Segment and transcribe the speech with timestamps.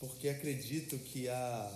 [0.00, 1.72] Porque acredito que há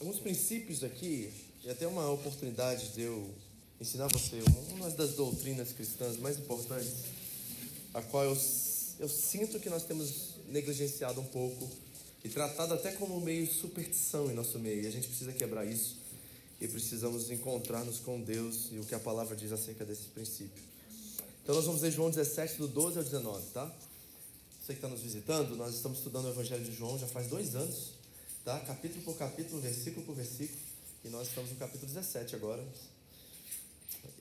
[0.00, 3.30] alguns princípios aqui, e até uma oportunidade de eu
[3.80, 6.92] ensinar você uma das doutrinas cristãs mais importantes,
[7.92, 8.36] a qual eu,
[8.98, 11.70] eu sinto que nós temos negligenciado um pouco
[12.24, 14.82] e tratado até como meio superstição em nosso meio.
[14.82, 15.96] E a gente precisa quebrar isso
[16.60, 20.62] e precisamos encontrar-nos com Deus e o que a palavra diz acerca desse princípio.
[21.42, 23.70] Então nós vamos ler João 17, do 12 ao 19, tá?
[24.64, 27.54] Você que está nos visitando, nós estamos estudando o Evangelho de João já faz dois
[27.54, 27.90] anos,
[28.46, 28.58] tá?
[28.60, 30.58] Capítulo por capítulo, versículo por versículo,
[31.04, 32.66] e nós estamos no capítulo 17 agora.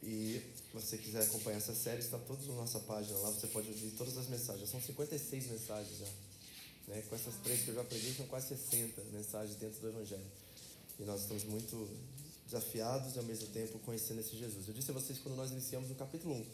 [0.03, 3.69] E se você quiser acompanhar essa série, está todos na nossa página lá, você pode
[3.69, 4.69] ouvir todas as mensagens.
[4.69, 6.07] São 56 mensagens já.
[6.89, 7.01] Né?
[7.09, 10.27] Com essas três que eu já preguei, são quase 60 mensagens dentro do Evangelho.
[10.99, 11.87] E nós estamos muito
[12.47, 14.67] desafiados e ao mesmo tempo conhecendo esse Jesus.
[14.67, 16.45] Eu disse a vocês quando nós iniciamos no capítulo 1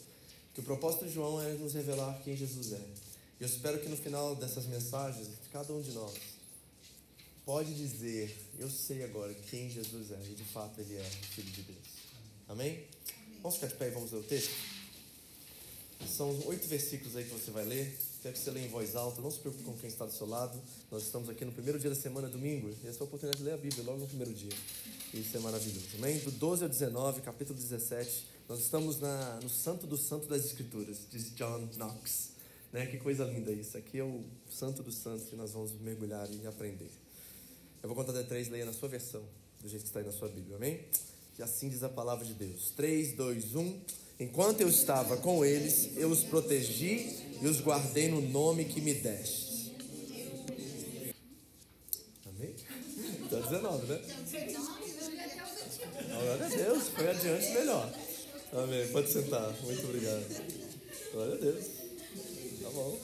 [0.54, 3.09] que o propósito de João é nos revelar quem Jesus é.
[3.40, 6.12] Eu espero que no final dessas mensagens, cada um de nós
[7.46, 11.50] pode dizer: Eu sei agora quem Jesus é, e de fato ele é o Filho
[11.50, 11.88] de Deus.
[12.46, 12.84] Amém?
[13.42, 14.52] Vamos ficar de pé e vamos ler o texto?
[16.06, 17.98] São oito versículos aí que você vai ler.
[18.20, 19.22] Quero que você leia em voz alta.
[19.22, 20.60] Não se preocupe com quem está do seu lado.
[20.90, 22.68] Nós estamos aqui no primeiro dia da semana, domingo.
[22.84, 24.52] E essa é a oportunidade de ler a Bíblia logo no primeiro dia.
[25.14, 25.88] Isso é maravilhoso.
[25.96, 26.18] Amém?
[26.18, 28.26] Do 12 ao 19, capítulo 17.
[28.48, 32.39] Nós estamos na, no Santo do Santo das Escrituras, diz John Knox.
[32.72, 32.86] Né?
[32.86, 33.76] Que coisa linda isso.
[33.76, 36.90] Aqui é o Santo dos Santos que nós vamos mergulhar e aprender.
[37.82, 39.22] Eu vou contar até três, leia na sua versão,
[39.60, 40.56] do jeito que está aí na sua Bíblia.
[40.56, 40.80] Amém?
[41.38, 42.70] E assim diz a palavra de Deus.
[42.76, 43.80] 3, 2, 1.
[44.20, 48.92] Enquanto eu estava com eles, eu os protegi e os guardei no nome que me
[48.92, 49.74] deste.
[52.26, 52.54] Amém?
[53.24, 54.00] Está 19, né?
[56.20, 57.90] Glória a Deus, foi adiante melhor.
[58.52, 58.88] Amém.
[58.88, 59.50] Pode sentar.
[59.62, 60.24] Muito obrigado.
[61.12, 61.79] Glória a Deus.
[62.70, 62.96] Tá bom.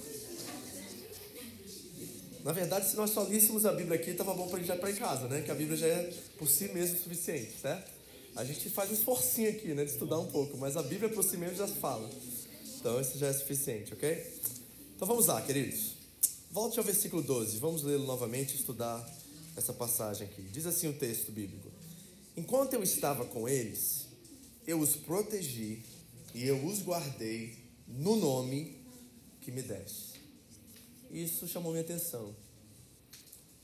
[2.45, 4.79] Na verdade, se nós só líssemos a Bíblia aqui, estava bom para a gente ir
[4.79, 5.43] para casa, né?
[5.43, 7.91] Que a Bíblia já é por si mesmo suficiente, certo?
[8.37, 9.85] A gente faz um esforcinho aqui, né?
[9.85, 12.09] De estudar um pouco, mas a Bíblia por si mesmo já fala.
[12.79, 14.41] Então, isso já é suficiente, ok?
[14.95, 15.97] Então, vamos lá, queridos.
[16.53, 17.59] Volte ao versículo 12.
[17.59, 19.05] Vamos lê-lo novamente e estudar
[19.57, 20.43] essa passagem aqui.
[20.43, 21.69] Diz assim o texto bíblico:
[22.37, 24.07] Enquanto eu estava com eles,
[24.65, 25.83] eu os protegi
[26.33, 28.86] e eu os guardei no nome
[29.47, 30.21] que me deste.
[31.09, 32.35] Isso chamou minha atenção.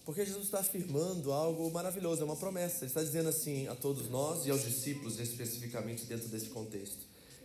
[0.04, 2.84] Porque Jesus está afirmando algo maravilhoso, é uma promessa.
[2.84, 7.04] Ele está dizendo assim a todos nós e aos discípulos, especificamente dentro desse contexto,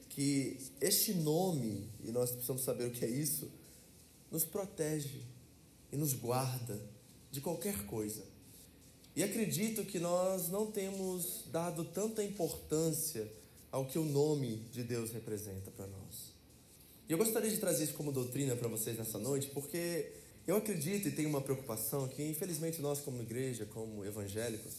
[0.09, 3.51] que este nome, e nós precisamos saber o que é isso,
[4.29, 5.23] nos protege
[5.91, 6.79] e nos guarda
[7.31, 8.23] de qualquer coisa.
[9.15, 13.27] E acredito que nós não temos dado tanta importância
[13.71, 16.36] ao que o nome de Deus representa para nós.
[17.07, 20.11] E eu gostaria de trazer isso como doutrina para vocês nessa noite, porque
[20.45, 24.73] eu acredito e tenho uma preocupação que, infelizmente, nós, como igreja, como evangélicos,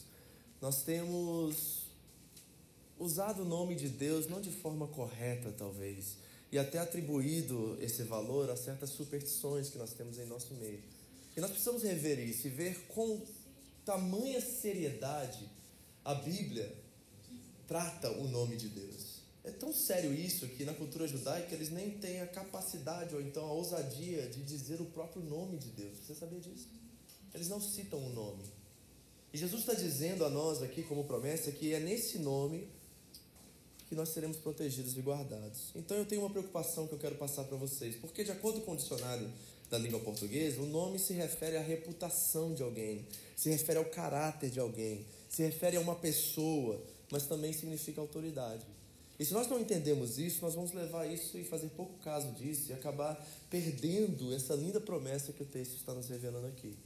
[0.60, 1.88] nós temos
[2.98, 6.16] usado o nome de Deus não de forma correta, talvez,
[6.50, 10.82] e até atribuído esse valor a certas superstições que nós temos em nosso meio.
[11.36, 13.22] E nós precisamos rever isso e ver com
[13.84, 15.48] tamanha seriedade
[16.04, 16.74] a Bíblia
[17.66, 19.07] trata o nome de Deus.
[19.48, 23.46] É tão sério isso que na cultura judaica eles nem têm a capacidade ou então
[23.46, 25.96] a ousadia de dizer o próprio nome de Deus.
[26.06, 26.68] Você sabia disso?
[27.32, 28.44] Eles não citam o nome.
[29.32, 32.68] E Jesus está dizendo a nós aqui, como promessa, que é nesse nome
[33.88, 35.72] que nós seremos protegidos e guardados.
[35.74, 38.72] Então eu tenho uma preocupação que eu quero passar para vocês, porque de acordo com
[38.72, 39.32] o dicionário
[39.70, 44.50] da língua portuguesa, o nome se refere à reputação de alguém, se refere ao caráter
[44.50, 48.77] de alguém, se refere a uma pessoa, mas também significa autoridade.
[49.18, 52.70] E se nós não entendemos isso, nós vamos levar isso e fazer pouco caso disso
[52.70, 56.76] e acabar perdendo essa linda promessa que o texto está nos revelando aqui.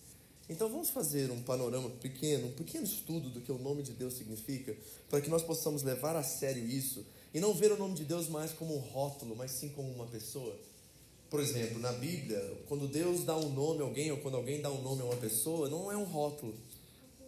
[0.48, 4.14] Então vamos fazer um panorama pequeno, um pequeno estudo do que o nome de Deus
[4.14, 4.74] significa,
[5.08, 8.28] para que nós possamos levar a sério isso e não ver o nome de Deus
[8.28, 10.58] mais como um rótulo, mas sim como uma pessoa.
[11.30, 12.38] Por exemplo, na Bíblia,
[12.68, 15.16] quando Deus dá um nome a alguém ou quando alguém dá um nome a uma
[15.16, 16.54] pessoa, não é um rótulo.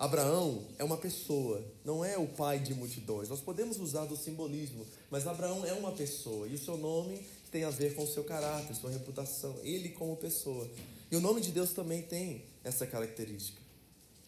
[0.05, 3.31] Abraão é uma pessoa, não é o pai de multidões.
[3.31, 7.65] Nós podemos usar do simbolismo, mas Abraão é uma pessoa e o seu nome tem
[7.65, 10.71] a ver com o seu caráter, sua reputação, ele como pessoa.
[11.11, 13.59] E o nome de Deus também tem essa característica.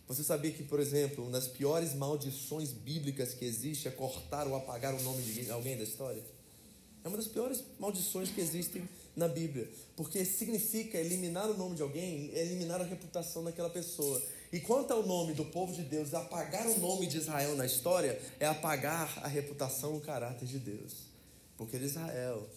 [0.09, 4.57] Você sabia que, por exemplo, uma das piores maldições bíblicas que existe é cortar ou
[4.57, 6.23] apagar o nome de alguém da história?
[7.05, 11.83] É uma das piores maldições que existem na Bíblia, porque significa eliminar o nome de
[11.83, 14.23] alguém, eliminar a reputação daquela pessoa.
[14.57, 18.19] E quanto ao nome do povo de Deus, apagar o nome de Israel na história
[18.41, 20.95] é apagar a reputação e o caráter de Deus.
[21.59, 22.49] Porque Israel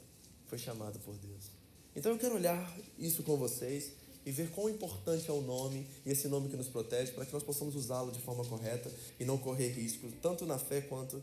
[0.46, 1.52] foi chamado por Deus.
[1.94, 3.92] Então eu quero olhar isso com vocês
[4.26, 7.34] e ver quão importante é o nome e esse nome que nos protege para que
[7.34, 11.22] nós possamos usá-lo de forma correta e não correr riscos, tanto na fé quanto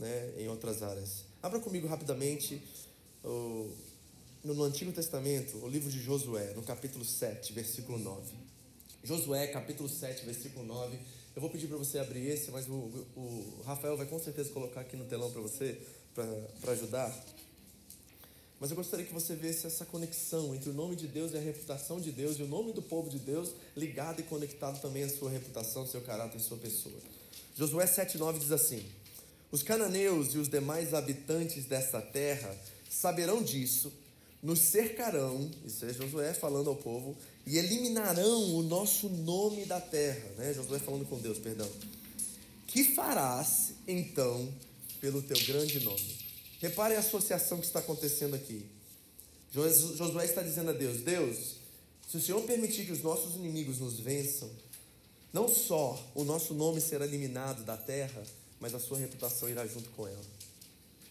[0.00, 1.26] né, em outras áreas.
[1.40, 2.60] Abra comigo rapidamente
[3.22, 3.70] o,
[4.42, 8.48] no Antigo Testamento, o livro de Josué, no capítulo 7, versículo 9.
[9.02, 10.98] Josué, capítulo 7, versículo 9.
[11.34, 12.72] Eu vou pedir para você abrir esse, mas o,
[13.16, 15.78] o Rafael vai com certeza colocar aqui no telão para você,
[16.14, 17.14] para ajudar.
[18.60, 21.40] Mas eu gostaria que você visse essa conexão entre o nome de Deus e a
[21.40, 25.08] reputação de Deus, e o nome do povo de Deus ligado e conectado também à
[25.08, 26.96] sua reputação, seu caráter e sua pessoa.
[27.54, 28.84] Josué 7,9 diz assim:
[29.52, 32.52] Os cananeus e os demais habitantes dessa terra
[32.90, 33.92] saberão disso,
[34.42, 37.16] nos cercarão, isso é Josué falando ao povo,
[37.48, 40.28] e eliminarão o nosso nome da terra.
[40.36, 40.52] Né?
[40.52, 41.66] Josué falando com Deus, perdão.
[42.66, 44.52] Que farás então
[45.00, 46.18] pelo teu grande nome?
[46.60, 48.66] Repare a associação que está acontecendo aqui.
[49.50, 51.54] Josué está dizendo a Deus: Deus,
[52.06, 54.50] se o Senhor permitir que os nossos inimigos nos vençam,
[55.32, 58.22] não só o nosso nome será eliminado da terra,
[58.60, 60.20] mas a sua reputação irá junto com ela.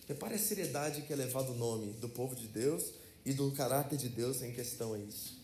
[0.08, 2.84] Repare a seriedade que é levado o nome do povo de Deus
[3.26, 5.37] e do caráter de Deus em questão a isso.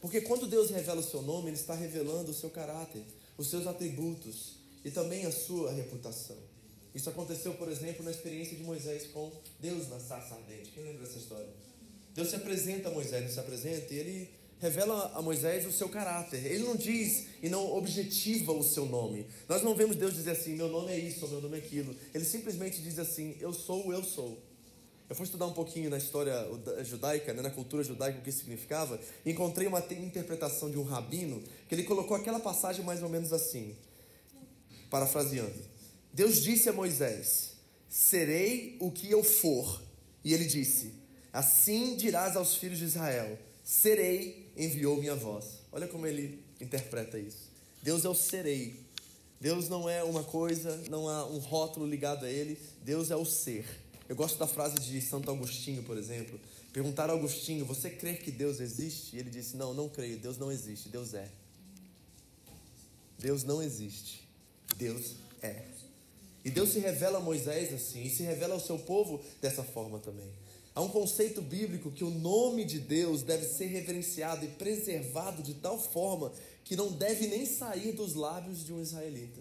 [0.00, 3.02] Porque quando Deus revela o seu nome, Ele está revelando o seu caráter,
[3.36, 4.54] os seus atributos
[4.84, 6.36] e também a sua reputação.
[6.94, 9.30] Isso aconteceu, por exemplo, na experiência de Moisés com
[9.60, 10.70] Deus na sarça ardente.
[10.72, 11.48] Quem lembra dessa história?
[12.14, 15.88] Deus se apresenta a Moisés, ele se apresenta e ele revela a Moisés o seu
[15.88, 16.44] caráter.
[16.44, 19.26] Ele não diz e não objetiva o seu nome.
[19.48, 21.94] Nós não vemos Deus dizer assim, meu nome é isso, meu nome é aquilo.
[22.12, 24.38] Ele simplesmente diz assim, eu sou o eu sou.
[25.10, 26.32] Eu fui estudar um pouquinho na história
[26.84, 31.42] judaica, né, na cultura judaica, o que significava, e encontrei uma interpretação de um rabino
[31.68, 33.74] que ele colocou aquela passagem mais ou menos assim,
[34.88, 35.58] parafraseando.
[36.12, 37.54] Deus disse a Moisés:
[37.88, 39.82] Serei o que eu for.
[40.22, 40.94] E ele disse:
[41.32, 45.58] Assim dirás aos filhos de Israel: Serei, enviou minha voz.
[45.72, 47.50] Olha como ele interpreta isso.
[47.82, 48.78] Deus é o serei.
[49.40, 52.56] Deus não é uma coisa, não há um rótulo ligado a ele.
[52.84, 53.89] Deus é o ser.
[54.10, 56.36] Eu gosto da frase de Santo Agostinho, por exemplo.
[56.72, 59.14] Perguntaram a Agostinho: Você crê que Deus existe?
[59.14, 60.18] E ele disse: Não, não creio.
[60.18, 60.88] Deus não existe.
[60.88, 61.30] Deus é.
[63.16, 64.28] Deus não existe.
[64.76, 65.62] Deus é.
[66.44, 70.00] E Deus se revela a Moisés assim, e se revela ao seu povo dessa forma
[70.00, 70.28] também.
[70.74, 75.54] Há um conceito bíblico que o nome de Deus deve ser reverenciado e preservado de
[75.54, 76.32] tal forma
[76.64, 79.40] que não deve nem sair dos lábios de um israelita.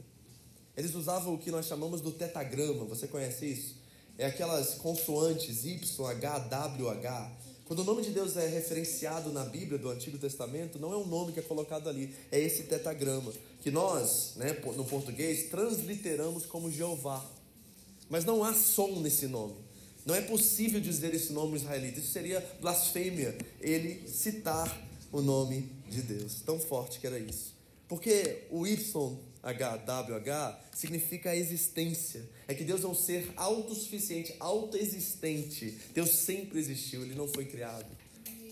[0.77, 3.78] Eles usavam o que nós chamamos do tetagrama, você conhece isso?
[4.19, 7.31] É aquelas consoantes Y, H, W, H.
[7.63, 11.07] Quando o nome de Deus é referenciado na Bíblia do Antigo Testamento, não é um
[11.07, 13.31] nome que é colocado ali, é esse tetagrama,
[13.61, 17.25] que nós, né, no português, transliteramos como Jeová.
[18.09, 19.55] Mas não há som nesse nome.
[20.05, 21.99] Não é possível dizer esse nome israelita.
[21.99, 26.41] Isso seria blasfêmia, ele citar o nome de Deus.
[26.41, 27.58] Tão forte que era isso.
[27.89, 32.29] Porque o Y HWH significa a existência.
[32.47, 35.77] É que Deus é um ser autossuficiente, autoexistente.
[35.93, 37.87] Deus sempre existiu, ele não foi criado.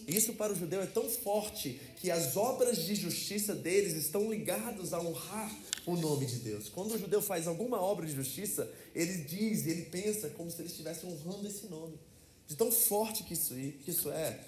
[0.08, 4.32] E isso para o judeu é tão forte que as obras de justiça deles estão
[4.32, 5.54] ligadas a honrar
[5.86, 6.70] o nome de Deus.
[6.70, 10.70] Quando o judeu faz alguma obra de justiça, ele diz, ele pensa como se ele
[10.70, 12.00] estivesse honrando esse nome.
[12.48, 14.40] De tão forte que isso, é,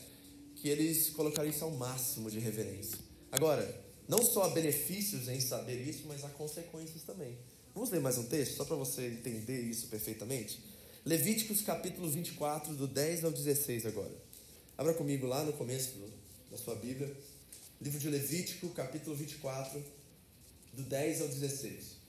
[0.56, 2.98] que eles colocariam isso ao máximo de reverência.
[3.30, 7.38] Agora, não só há benefícios em saber isso, mas há consequências também.
[7.76, 10.60] Vamos ler mais um texto, só para você entender isso perfeitamente?
[11.06, 14.12] Levíticos capítulo 24, do 10 ao 16 agora.
[14.76, 15.94] Abra comigo lá no começo
[16.50, 17.16] da sua Bíblia.
[17.80, 19.82] Livro de Levítico, capítulo 24,
[20.74, 22.00] do 10 ao 16.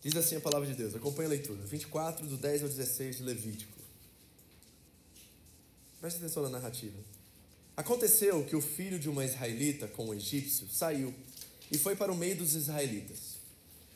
[0.00, 1.62] Diz assim a palavra de Deus, acompanhe a leitura.
[1.62, 3.81] 24, do 10 ao 16 de Levítico.
[6.02, 6.98] Preste atenção na narrativa.
[7.76, 11.14] Aconteceu que o filho de uma israelita com um egípcio saiu
[11.70, 13.36] e foi para o meio dos israelitas.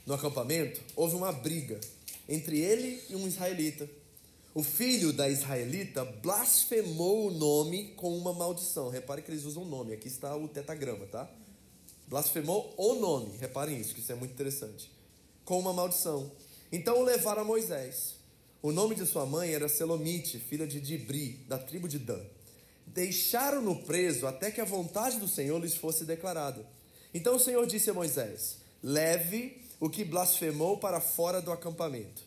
[0.06, 1.80] No acampamento houve uma briga
[2.28, 3.90] entre ele e um israelita.
[4.54, 8.88] O filho da israelita blasfemou o nome com uma maldição.
[8.88, 11.28] Repare que eles usam o nome, aqui está o tetagrama, tá?
[12.06, 14.92] Blasfemou o nome, reparem isso, que isso é muito interessante.
[15.44, 16.30] com uma maldição.
[16.70, 18.15] Então o levaram a Moisés.
[18.62, 22.22] O nome de sua mãe era Selomite, filha de Dibri, da tribo de Dan.
[22.86, 26.66] Deixaram-no preso até que a vontade do Senhor lhes fosse declarada.
[27.12, 32.22] Então o Senhor disse a Moisés: Leve o que blasfemou para fora do acampamento.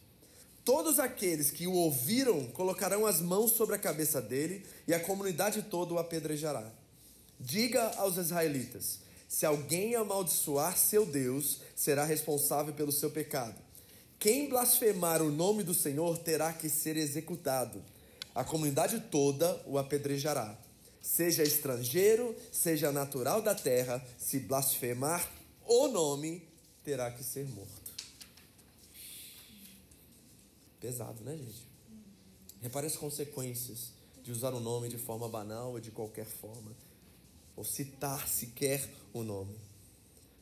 [0.63, 5.63] Todos aqueles que o ouviram colocarão as mãos sobre a cabeça dele e a comunidade
[5.63, 6.71] toda o apedrejará.
[7.39, 13.55] Diga aos israelitas: se alguém amaldiçoar seu Deus, será responsável pelo seu pecado.
[14.19, 17.81] Quem blasfemar o nome do Senhor terá que ser executado.
[18.35, 20.59] A comunidade toda o apedrejará.
[21.01, 25.25] Seja estrangeiro, seja natural da terra, se blasfemar
[25.65, 26.45] o nome,
[26.83, 27.93] terá que ser morto.
[30.81, 31.65] Pesado, né, gente?
[32.61, 36.75] Repare as consequências de usar o nome de forma banal ou de qualquer forma
[37.55, 39.55] ou citar sequer o nome.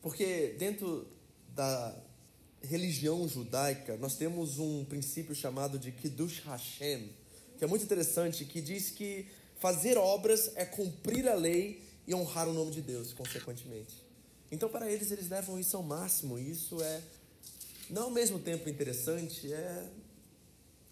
[0.02, 1.06] Porque dentro
[1.54, 1.96] da
[2.62, 7.10] religião judaica, nós temos um princípio chamado de Kiddush Hashem,
[7.56, 9.26] que é muito interessante, que diz que
[9.58, 13.94] fazer obras é cumprir a lei e honrar o nome de Deus, consequentemente.
[14.50, 17.02] Então, para eles, eles levam isso ao máximo, e isso é,
[17.90, 19.88] não ao mesmo tempo interessante, é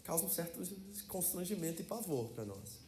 [0.04, 0.62] causa um certo
[1.08, 2.78] constrangimento e pavor para nós.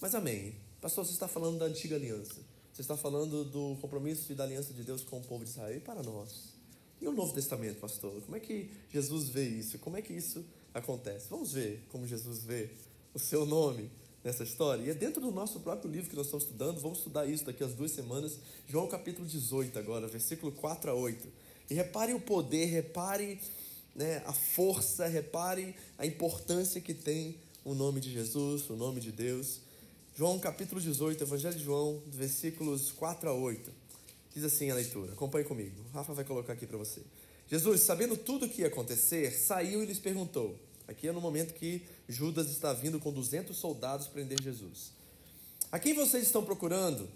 [0.00, 0.54] Mas amém.
[0.80, 2.36] Pastor, você está falando da antiga aliança.
[2.72, 5.76] Você está falando do compromisso e da aliança de Deus com o povo de Israel
[5.76, 6.55] e para nós.
[7.00, 8.20] E o Novo Testamento, pastor?
[8.22, 9.78] Como é que Jesus vê isso?
[9.78, 11.26] Como é que isso acontece?
[11.28, 12.70] Vamos ver como Jesus vê
[13.12, 13.90] o seu nome
[14.24, 14.82] nessa história.
[14.82, 16.80] E é dentro do nosso próprio livro que nós estamos estudando.
[16.80, 18.38] Vamos estudar isso daqui a duas semanas.
[18.66, 21.28] João capítulo 18 agora, versículo 4 a 8.
[21.70, 23.40] E repare o poder, repare
[23.94, 29.12] né, a força, repare a importância que tem o nome de Jesus, o nome de
[29.12, 29.60] Deus.
[30.14, 33.70] João capítulo 18, Evangelho de João, versículos 4 a 8.
[34.36, 35.82] Diz assim a leitura, acompanhe comigo.
[35.90, 37.00] O Rafa vai colocar aqui para você.
[37.48, 40.60] Jesus, sabendo tudo o que ia acontecer, saiu e lhes perguntou.
[40.86, 44.92] Aqui é no momento que Judas está vindo com 200 soldados prender Jesus.
[45.72, 47.08] A quem vocês estão procurando?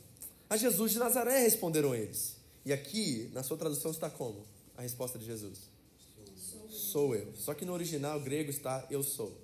[0.48, 2.36] A Jesus de Nazaré, responderam eles.
[2.64, 4.46] E aqui, na sua tradução, está como?
[4.74, 5.58] A resposta de Jesus:
[6.38, 7.34] Sou, sou eu.
[7.36, 9.38] Só que no original grego está eu sou.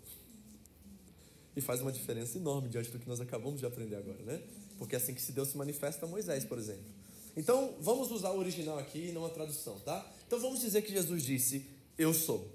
[1.54, 4.40] E faz uma diferença enorme diante do que nós acabamos de aprender agora, né?
[4.78, 7.04] Porque é assim que se Deus se manifesta a Moisés, por exemplo.
[7.36, 10.10] Então, vamos usar o original aqui e não a tradução, tá?
[10.26, 11.66] Então, vamos dizer que Jesus disse:
[11.98, 12.50] Eu sou.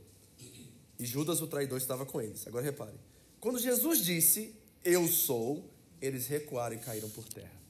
[0.98, 2.48] E Judas, o traidor, estava com eles.
[2.48, 2.96] Agora repare.
[3.40, 5.70] Quando Jesus disse: Eu sou,
[6.02, 7.62] eles recuaram e caíram por terra.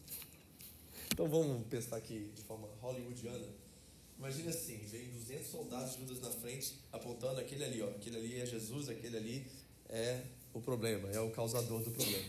[1.11, 3.47] Então, vamos pensar aqui de forma hollywoodiana.
[4.17, 7.89] Imagina assim: vem 200 soldados, Judas na frente, apontando aquele ali, ó.
[7.89, 9.47] Aquele ali é Jesus, aquele ali
[9.89, 10.21] é
[10.53, 12.25] o problema, é o causador do problema.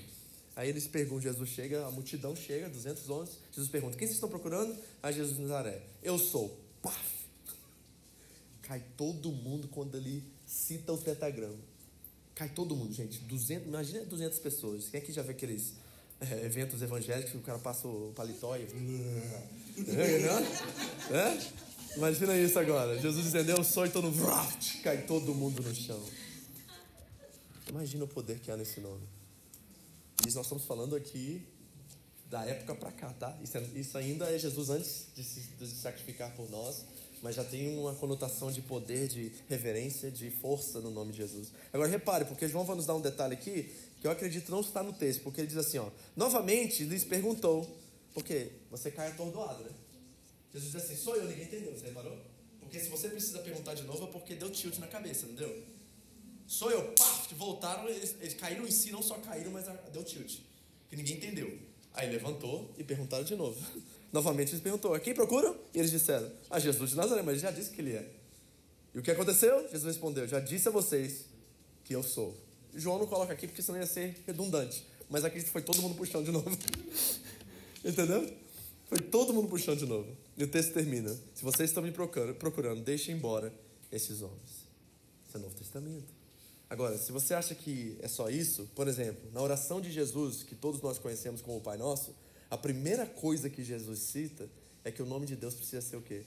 [0.55, 4.29] Aí eles perguntam, Jesus chega, a multidão chega, 200 homens, Jesus pergunta, quem vocês estão
[4.29, 4.77] procurando?
[5.03, 6.59] Aí Jesus de Nazaré, eu sou.
[6.83, 7.23] Paf!
[8.63, 11.59] Cai todo mundo quando ele cita o tetragrama.
[12.35, 13.19] Cai todo mundo, gente.
[13.21, 14.89] 200, imagina 200 pessoas.
[14.89, 15.75] Quem aqui já vê aqueles
[16.21, 18.67] é, eventos evangélicos que o cara passa o paletó e...
[19.89, 21.97] É, é?
[21.97, 22.99] Imagina isso agora.
[22.99, 24.29] Jesus dizendo, eu sou e todo mundo...
[24.85, 26.03] Cai todo mundo no chão.
[27.69, 29.03] Imagina o poder que há nesse nome.
[30.26, 31.47] Isso nós estamos falando aqui
[32.33, 33.38] da época para cá, tá?
[33.43, 36.85] Isso, é, isso, ainda é Jesus antes de se, de se sacrificar por nós,
[37.21, 41.52] mas já tem uma conotação de poder, de reverência, de força no nome de Jesus.
[41.73, 44.83] Agora repare, porque João vai nos dar um detalhe aqui que eu acredito não está
[44.83, 47.69] no texto, porque ele diz assim, ó, novamente lhes perguntou,
[48.14, 49.71] porque você cai atordoado, né?
[50.52, 52.19] Jesus diz assim, sou eu, ninguém entendeu, você reparou?
[52.59, 55.62] Porque se você precisa perguntar de novo é porque deu tilt na cabeça, não deu?
[56.53, 60.41] Sou eu, pá, voltaram, eles, eles, caíram em si, não só caíram, mas deu tilt.
[60.87, 61.59] Que ninguém entendeu.
[61.95, 63.59] Aí levantou e perguntaram de novo.
[64.13, 65.57] Novamente eles perguntou, a quem procuram?
[65.73, 68.07] E eles disseram, a Jesus de Nazaré, mas já disse que ele é.
[68.95, 69.63] E o que aconteceu?
[69.71, 71.25] Jesus respondeu, já disse a vocês
[71.85, 72.37] que eu sou.
[72.75, 74.87] João não coloca aqui porque senão ia ser redundante.
[75.09, 76.51] Mas aqui foi todo mundo puxando de novo.
[77.83, 78.31] Entendeu?
[78.91, 80.15] Foi todo mundo puxando de novo.
[80.37, 81.19] E o texto termina.
[81.35, 83.51] Se vocês estão me procurando, procurando deixem embora
[83.91, 84.69] esses homens.
[85.27, 86.22] Isso é Novo Testamento.
[86.73, 90.55] Agora, se você acha que é só isso, por exemplo, na oração de Jesus, que
[90.55, 92.17] todos nós conhecemos como o Pai Nosso,
[92.49, 94.49] a primeira coisa que Jesus cita
[94.83, 96.25] é que o nome de Deus precisa ser o quê?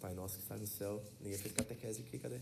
[0.00, 1.02] Pai Nosso que está no céu.
[1.20, 2.38] Ninguém fez catequese aqui, cadê?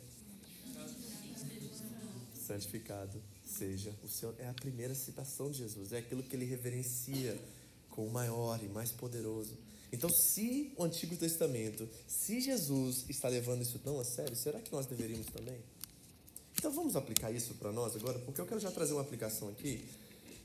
[2.47, 4.33] Santificado seja o Senhor.
[4.39, 7.37] É a primeira citação de Jesus, é aquilo que ele reverencia
[7.91, 9.59] com o maior e mais poderoso.
[9.93, 14.71] Então, se o Antigo Testamento, se Jesus está levando isso tão a sério, será que
[14.71, 15.59] nós deveríamos também?
[16.61, 19.83] Então vamos aplicar isso para nós agora, porque eu quero já trazer uma aplicação aqui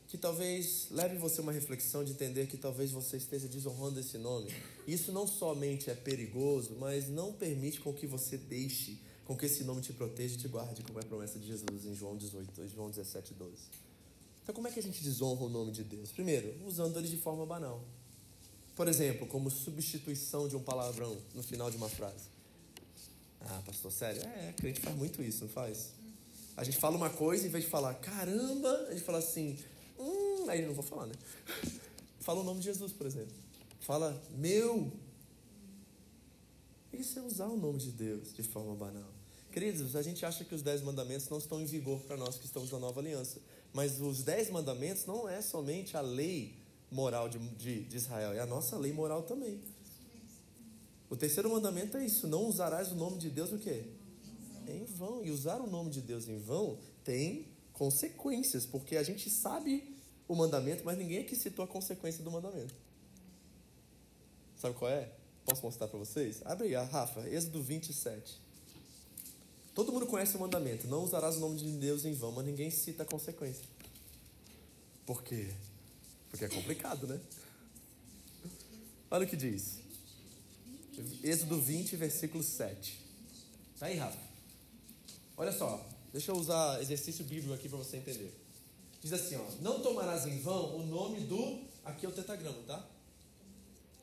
[0.08, 4.18] que talvez leve você a uma reflexão de entender que talvez você esteja desonrando esse
[4.18, 4.50] nome.
[4.88, 9.66] Isso não somente é perigoso, mas não permite com que você deixe, com que esse
[9.66, 12.66] nome te proteja e te guarde, como é a promessa de Jesus em João 18,
[12.70, 13.52] João 17, 12.
[14.42, 16.14] Então, como é que a gente desonra o nome de Deus?
[16.14, 17.84] Primeiro, usando ele de forma banal.
[18.74, 22.30] Por exemplo, como substituição de um palavrão no final de uma frase.
[23.42, 24.22] Ah, pastor, sério?
[24.22, 26.05] É, crente faz muito isso, não faz?
[26.58, 29.58] A gente fala uma coisa, em vez de falar caramba, a gente fala assim,
[30.00, 31.14] hum, aí não vou falar, né?
[32.20, 33.36] Fala o nome de Jesus, por exemplo.
[33.82, 34.92] Fala meu.
[36.92, 39.12] Isso é usar o nome de Deus de forma banal.
[39.52, 42.46] Queridos, a gente acha que os dez mandamentos não estão em vigor para nós que
[42.46, 43.40] estamos na nova aliança.
[43.72, 46.58] Mas os dez mandamentos não é somente a lei
[46.90, 49.62] moral de, de, de Israel, é a nossa lei moral também.
[51.10, 53.86] O terceiro mandamento é isso: não usarás o nome de Deus o quê?
[54.68, 55.24] Em vão.
[55.24, 59.96] E usar o nome de Deus em vão tem consequências, porque a gente sabe
[60.28, 62.74] o mandamento, mas ninguém aqui citou a consequência do mandamento.
[64.58, 65.12] Sabe qual é?
[65.46, 66.42] Posso mostrar para vocês?
[66.46, 68.40] Abre aí, Rafa, Êxodo 27.
[69.76, 72.72] Todo mundo conhece o mandamento: não usarás o nome de Deus em vão, mas ninguém
[72.72, 73.66] cita a consequência.
[75.06, 75.54] Por quê?
[76.30, 77.20] Porque é complicado, né?
[79.12, 79.80] Olha o que diz.
[81.24, 83.00] Êxodo 20, versículo 7.
[83.78, 84.35] Tá aí, Rafa.
[85.38, 88.34] Olha só, deixa eu usar exercício bíblico aqui para você entender.
[89.01, 91.63] Diz assim, ó, não tomarás em vão o nome do.
[91.84, 92.84] Aqui é o tetagrama, tá?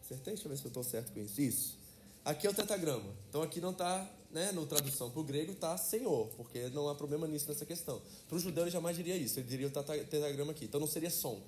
[0.01, 0.35] Acertei?
[0.35, 1.41] Deixa eu ver se eu estou certo com isso.
[1.41, 1.79] Isso.
[2.25, 3.13] Aqui é o tetagrama.
[3.29, 6.95] Então aqui não está, né, no tradução para o grego está Senhor, porque não há
[6.95, 8.01] problema nisso nessa questão.
[8.29, 10.67] Para o judeu ele jamais diria isso, ele diria o tetagrama aqui.
[10.67, 11.41] Então não seria som.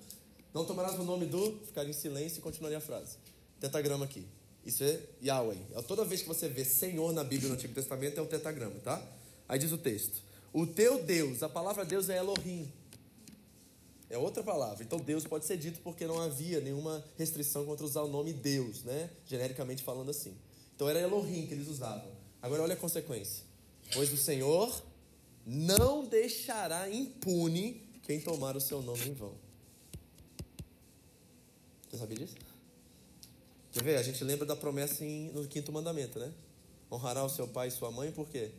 [0.53, 3.19] Não tomarás o nome do, ficaria em silêncio e continuaria a frase.
[3.61, 4.27] Tetagrama aqui.
[4.65, 5.59] Isso é Yahweh.
[5.75, 8.81] É toda vez que você vê Senhor na Bíblia no Antigo Testamento é o tetagrama,
[8.81, 9.01] tá?
[9.49, 10.23] Aí diz o texto:
[10.53, 12.71] O teu Deus, a palavra Deus é Elohim.
[14.11, 14.85] É outra palavra.
[14.85, 18.85] Então Deus pode ser dito porque não havia nenhuma restrição contra usar o nome Deus,
[18.85, 19.11] né?
[19.27, 20.37] Genericamente falando assim.
[20.75, 22.13] Então era Elohim que eles usavam.
[22.41, 23.43] Agora olha a consequência.
[23.93, 24.83] Pois o Senhor
[25.47, 29.35] não deixará impune quem tomar o seu nome em vão.
[31.91, 32.35] Você sabia disso?
[33.73, 33.97] Quer ver?
[33.97, 36.33] A gente lembra da promessa em, no quinto mandamento, né?
[36.91, 38.53] Honrará o seu pai e sua mãe, por quê?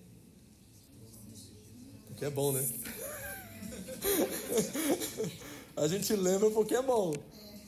[2.15, 2.63] Porque é bom, né?
[5.75, 7.13] a gente lembra porque é bom,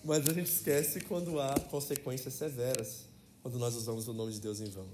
[0.05, 3.01] mas a gente esquece quando há consequências severas,
[3.43, 4.87] quando nós usamos o nome de Deus em vão.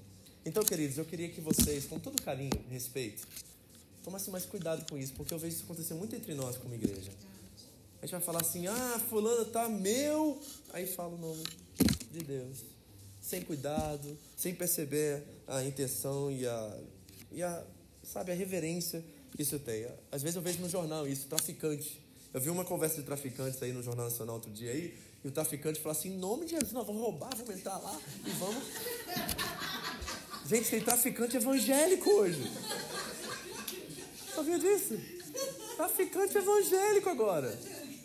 [0.44, 3.28] Então, queridos, eu queria que vocês, com todo carinho e respeito,
[4.04, 7.12] tomassem mais cuidado com isso, porque eu vejo isso acontecer muito entre nós como igreja.
[8.02, 11.44] A gente vai falar assim, ah, fulano tá meu, aí fala o nome
[12.12, 12.58] de Deus,
[13.22, 16.80] sem cuidado, sem perceber a intenção e a,
[17.32, 17.64] e a
[18.04, 19.88] sabe, a reverência que isso tem.
[20.12, 22.02] Às vezes eu vejo no jornal isso, traficante.
[22.34, 25.32] Eu vi uma conversa de traficantes aí no Jornal Nacional outro dia aí, e o
[25.32, 28.64] traficante falou assim, em nome de Jesus, nós vamos roubar, vamos entrar lá e vamos...
[30.46, 32.52] Gente, tem traficante evangélico hoje.
[34.36, 35.00] Sabia disso?
[35.78, 37.58] Traficante evangélico agora.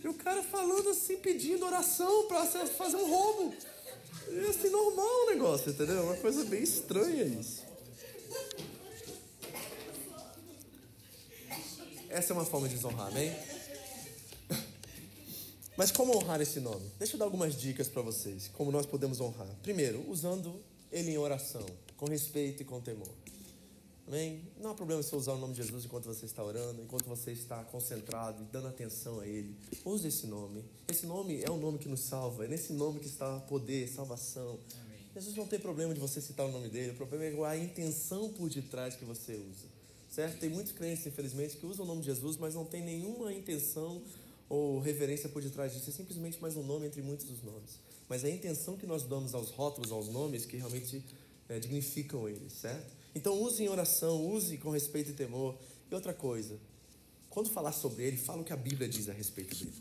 [0.05, 3.55] E o cara falando assim, pedindo oração para fazer um roubo.
[4.29, 5.99] É assim, normal o negócio, entendeu?
[5.99, 7.68] É uma coisa bem estranha isso.
[12.09, 13.35] Essa é uma forma de desonrar, amém?
[15.77, 16.91] Mas como honrar esse nome?
[16.99, 19.49] Deixa eu dar algumas dicas para vocês, como nós podemos honrar.
[19.63, 21.65] Primeiro, usando ele em oração,
[21.97, 23.09] com respeito e com temor.
[24.09, 24.41] Amém?
[24.59, 27.31] Não há problema se usar o nome de Jesus enquanto você está orando, enquanto você
[27.31, 29.55] está concentrado e dando atenção a Ele.
[29.85, 30.65] Use esse nome.
[30.89, 32.47] Esse nome é o nome que nos salva.
[32.47, 34.59] É nesse nome que está poder, salvação.
[34.81, 34.99] Amém.
[35.15, 36.93] Jesus não tem problema de você citar o nome dele.
[36.93, 39.78] O problema é a intenção por detrás que você usa.
[40.11, 40.39] Certo?
[40.39, 44.03] Tem muitos crentes, infelizmente, que usam o nome de Jesus, mas não tem nenhuma intenção
[44.49, 45.91] ou reverência por detrás disso.
[45.91, 47.79] É simplesmente mais um nome entre muitos dos nomes.
[48.09, 51.05] Mas é a intenção que nós damos aos rótulos, aos nomes, que realmente
[51.49, 52.91] é, dignificam eles, certo?
[53.15, 55.55] Então use em oração, use com respeito e temor.
[55.91, 56.59] E outra coisa,
[57.29, 59.73] quando falar sobre ele, fala o que a Bíblia diz a respeito dele.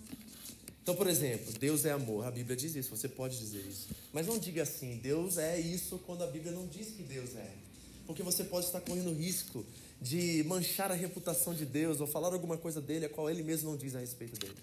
[0.81, 3.89] Então, por exemplo, Deus é amor, a Bíblia diz isso, você pode dizer isso.
[4.13, 7.53] Mas não diga assim, Deus é isso quando a Bíblia não diz que Deus é.
[8.05, 9.65] Porque você pode estar correndo risco
[10.01, 13.69] de manchar a reputação de Deus ou falar alguma coisa dele a qual ele mesmo
[13.69, 14.57] não diz a respeito dele.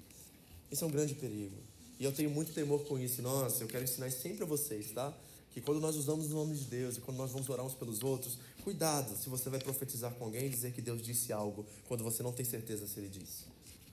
[0.70, 1.56] Isso é um grande perigo.
[1.98, 3.22] E eu tenho muito temor com isso.
[3.22, 5.12] Nossa, eu quero ensinar sempre a vocês, tá?
[5.52, 8.02] Que quando nós usamos o nome de Deus e quando nós vamos orar uns pelos
[8.02, 12.02] outros, Cuidado se você vai profetizar com alguém e dizer que Deus disse algo quando
[12.02, 13.44] você não tem certeza se ele disse.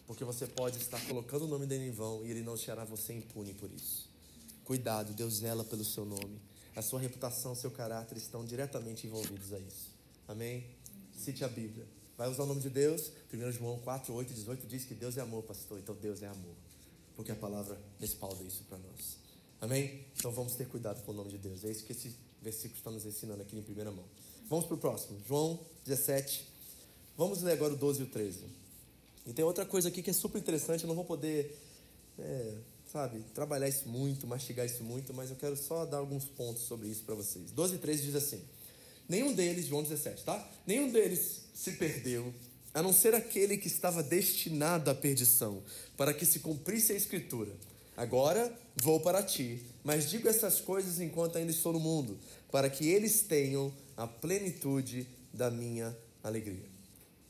[0.08, 3.12] Porque você pode estar colocando o nome dele em vão e ele não deixará você
[3.12, 4.10] impune por isso.
[4.64, 6.40] Cuidado, Deus zela pelo seu nome.
[6.74, 9.92] A sua reputação, seu caráter estão diretamente envolvidos a isso.
[10.26, 10.64] Amém?
[11.22, 11.86] Cite a Bíblia.
[12.18, 13.12] Vai usar o nome de Deus?
[13.32, 15.80] 1 João 4, 8 e 18 diz que Deus é amor, pastor.
[15.80, 16.56] Então Deus é amor.
[17.16, 19.18] porque a palavra respalda isso para nós.
[19.60, 20.06] Amém?
[20.18, 21.64] Então vamos ter cuidado com o nome de Deus.
[21.64, 24.06] É isso que esse versículo está nos ensinando aqui em primeira mão.
[24.50, 25.20] Vamos para o próximo.
[25.28, 26.48] João 17.
[27.16, 28.40] Vamos ler agora o 12 e o 13.
[29.28, 31.56] E tem outra coisa aqui que é super interessante, eu não vou poder,
[32.18, 32.56] é,
[32.92, 36.88] sabe, trabalhar isso muito, mastigar isso muito, mas eu quero só dar alguns pontos sobre
[36.88, 37.52] isso para vocês.
[37.52, 38.42] 12 e 13 diz assim:
[39.12, 40.50] Nenhum deles, João 17, tá?
[40.66, 42.34] Nenhum deles se perdeu,
[42.74, 45.62] a não ser aquele que estava destinado à perdição,
[45.98, 47.52] para que se cumprisse a Escritura.
[47.98, 52.18] Agora vou para ti, mas digo essas coisas enquanto ainda estou no mundo,
[52.50, 55.94] para que eles tenham a plenitude da minha
[56.24, 56.72] alegria.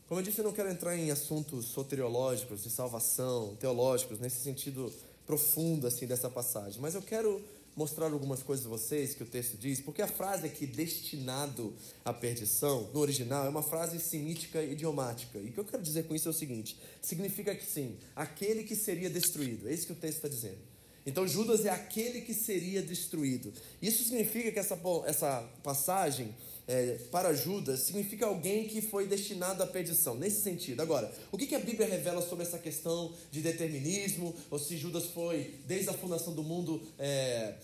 [0.07, 4.93] Como eu disse, eu não quero entrar em assuntos soteriológicos, de salvação, teológicos, nesse sentido
[5.25, 7.43] profundo assim dessa passagem, mas eu quero
[7.75, 12.13] mostrar algumas coisas a vocês que o texto diz, porque a frase aqui, destinado à
[12.13, 15.39] perdição, no original, é uma frase semítica idiomática.
[15.39, 18.63] E o que eu quero dizer com isso é o seguinte: significa que sim, aquele
[18.63, 19.69] que seria destruído.
[19.69, 20.71] É isso que o texto está dizendo.
[21.05, 23.51] Então Judas é aquele que seria destruído.
[23.81, 26.35] Isso significa que essa, essa passagem
[26.71, 30.81] é, para Judas significa alguém que foi destinado à perdição, nesse sentido.
[30.81, 35.07] Agora, o que, que a Bíblia revela sobre essa questão de determinismo, ou se Judas
[35.07, 37.55] foi, desde a fundação do mundo, é,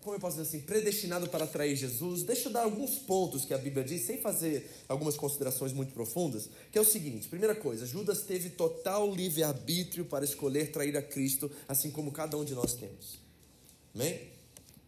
[0.00, 2.22] como eu posso dizer assim, predestinado para atrair Jesus?
[2.22, 6.48] Deixa eu dar alguns pontos que a Bíblia diz, sem fazer algumas considerações muito profundas,
[6.72, 11.50] que é o seguinte: primeira coisa, Judas teve total livre-arbítrio para escolher trair a Cristo,
[11.68, 13.18] assim como cada um de nós temos.
[13.94, 14.35] Amém?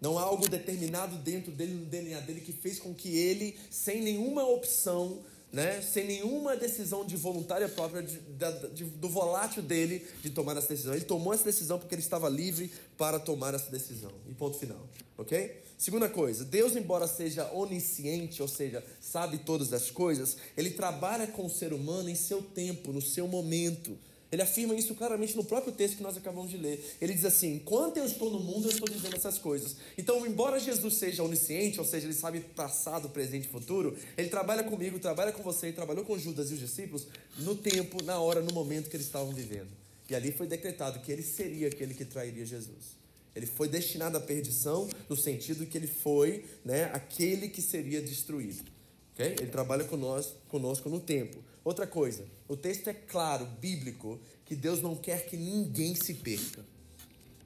[0.01, 4.01] Não há algo determinado dentro dele, no DNA dele, que fez com que ele, sem
[4.01, 5.21] nenhuma opção,
[5.53, 10.57] né, sem nenhuma decisão de voluntária própria, de, de, de, do volátil dele de tomar
[10.57, 10.95] essa decisão.
[10.95, 14.13] Ele tomou essa decisão porque ele estava livre para tomar essa decisão.
[14.29, 14.87] E ponto final.
[15.17, 15.63] Ok?
[15.79, 21.47] Segunda coisa, Deus, embora seja onisciente, ou seja, sabe todas as coisas, ele trabalha com
[21.47, 23.97] o ser humano em seu tempo, no seu momento.
[24.31, 26.97] Ele afirma isso claramente no próprio texto que nós acabamos de ler.
[27.01, 29.77] Ele diz assim: enquanto eu estou no mundo, eu estou dizendo essas coisas.
[29.97, 34.63] Então, embora Jesus seja onisciente, ou seja, ele sabe passado, presente e futuro, ele trabalha
[34.63, 37.07] comigo, trabalha com você, trabalhou com Judas e os discípulos
[37.39, 39.71] no tempo, na hora, no momento que eles estavam vivendo.
[40.11, 42.99] E ali foi decretado que ele seria aquele que trairia Jesus.
[43.35, 48.65] Ele foi destinado à perdição, no sentido que ele foi né, aquele que seria destruído.
[49.15, 49.37] Okay?
[49.39, 51.39] Ele trabalha conosco, conosco no tempo.
[51.65, 56.65] Outra coisa, o texto é claro, bíblico, que Deus não quer que ninguém se perca.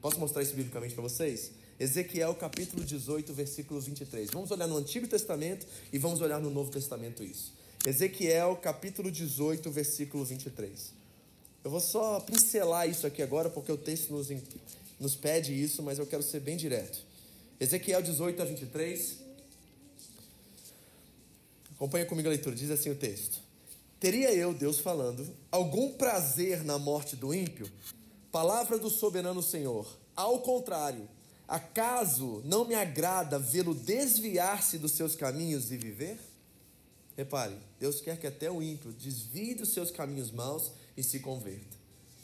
[0.01, 1.51] Posso mostrar isso biblicamente para vocês?
[1.77, 4.29] Ezequiel capítulo 18, versículo 23.
[4.31, 7.53] Vamos olhar no Antigo Testamento e vamos olhar no Novo Testamento isso.
[7.85, 10.93] Ezequiel capítulo 18, versículo 23.
[11.65, 14.29] Eu vou só pincelar isso aqui agora porque o texto nos,
[14.97, 17.05] nos pede isso, mas eu quero ser bem direto.
[17.59, 19.17] Ezequiel 18 a 23.
[21.75, 23.42] Acompanha comigo a leitura, diz assim o texto.
[24.03, 27.71] Teria eu, Deus falando, algum prazer na morte do ímpio?
[28.33, 29.87] Palavra do soberano Senhor.
[30.13, 31.07] Ao contrário,
[31.47, 36.19] acaso não me agrada vê-lo desviar-se dos seus caminhos e viver?
[37.15, 41.77] Repare, Deus quer que até o ímpio desvie dos seus caminhos maus e se converta.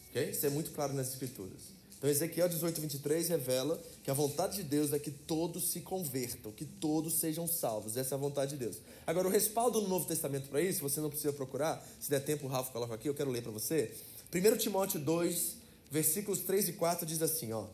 [0.10, 0.32] Okay?
[0.32, 1.62] Isso é muito claro nas Escrituras.
[2.00, 6.50] Então, Ezequiel 18, 23 revela que a vontade de Deus é que todos se convertam,
[6.50, 7.98] que todos sejam salvos.
[7.98, 8.78] Essa é a vontade de Deus.
[9.06, 11.86] Agora, o respaldo no Novo Testamento para isso, você não precisa procurar.
[12.00, 13.94] Se der tempo, o Rafa coloca aqui, eu quero ler para você.
[14.34, 15.56] 1 Timóteo 2,
[15.92, 17.66] versículos 3 e 4 diz assim: ó,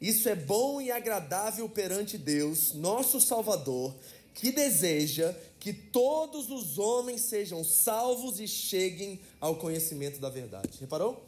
[0.00, 3.94] Isso é bom e agradável perante Deus, nosso Salvador,
[4.34, 10.78] que deseja que todos os homens sejam salvos e cheguem ao conhecimento da verdade.
[10.80, 11.26] Reparou?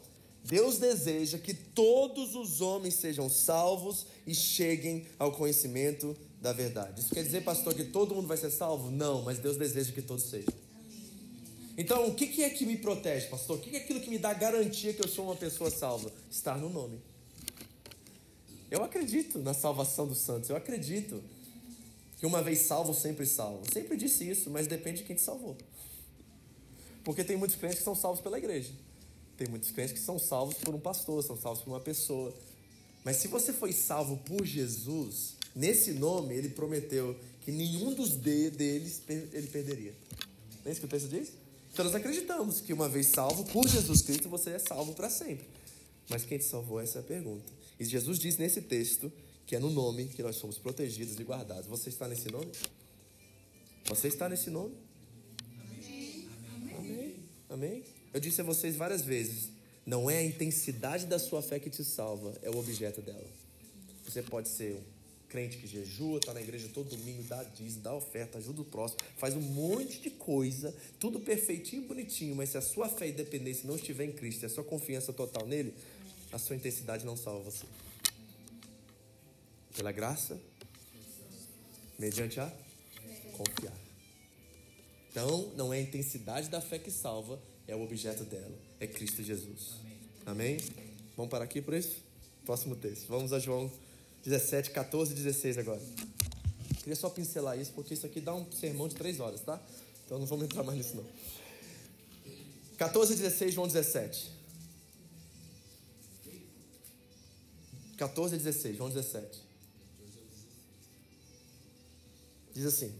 [0.49, 7.01] Deus deseja que todos os homens sejam salvos e cheguem ao conhecimento da verdade.
[7.01, 8.89] Isso quer dizer, pastor, que todo mundo vai ser salvo?
[8.89, 10.51] Não, mas Deus deseja que todos sejam.
[11.77, 13.57] Então, o que é que me protege, pastor?
[13.57, 16.11] O que é aquilo que me dá garantia que eu sou uma pessoa salva?
[16.31, 16.99] Estar no nome.
[18.71, 21.23] Eu acredito na salvação dos santos, eu acredito
[22.19, 23.71] que uma vez salvo, sempre salvo.
[23.71, 25.55] Sempre disse isso, mas depende de quem te salvou.
[27.03, 28.71] Porque tem muitos crentes que são salvos pela igreja.
[29.39, 32.35] Tem muitos crentes que são salvos por um pastor, são salvos por uma pessoa.
[33.05, 38.49] Mas se você foi salvo por Jesus, nesse nome ele prometeu que nenhum dos de,
[38.49, 39.95] deles ele perderia.
[40.61, 41.31] Não é isso que o texto diz?
[41.71, 45.47] Então nós acreditamos que uma vez salvo por Jesus Cristo, você é salvo para sempre.
[46.09, 46.81] Mas quem te salvou?
[46.81, 47.49] Essa é a pergunta.
[47.79, 49.09] E Jesus diz nesse texto
[49.45, 51.65] que é no nome que nós somos protegidos e guardados.
[51.67, 52.51] Você está nesse nome?
[53.85, 54.75] Você está nesse nome?
[55.61, 56.27] Amém.
[56.77, 57.15] Amém.
[57.49, 57.98] Amém.
[58.13, 59.49] Eu disse a vocês várias vezes:
[59.85, 63.27] não é a intensidade da sua fé que te salva, é o objeto dela.
[64.05, 67.93] Você pode ser um crente que jejua, está na igreja todo domingo, dá dízimo, dá
[67.93, 72.61] oferta, ajuda o próximo, faz um monte de coisa, tudo perfeitinho, bonitinho, mas se a
[72.61, 75.73] sua fé e dependência não estiver em Cristo, e a sua confiança total nele,
[76.31, 77.65] a sua intensidade não salva você.
[79.75, 80.39] Pela graça,
[81.97, 82.51] mediante a
[83.33, 83.77] confiar.
[85.11, 87.39] Então, não é a intensidade da fé que salva,
[87.69, 89.75] é o objeto dela, é Cristo Jesus.
[90.25, 90.57] Amém?
[91.15, 91.97] Vamos parar aqui por isso?
[92.43, 93.07] Próximo texto.
[93.07, 93.71] Vamos a João
[94.23, 95.81] 17, 14 e 16 agora.
[96.79, 99.61] Queria só pincelar isso, porque isso aqui dá um sermão de três horas, tá?
[100.05, 101.05] Então não vamos entrar mais nisso não.
[102.77, 104.31] 14 e 16, João 17.
[107.97, 109.41] 14 e 16, João 17.
[112.53, 112.95] Diz assim: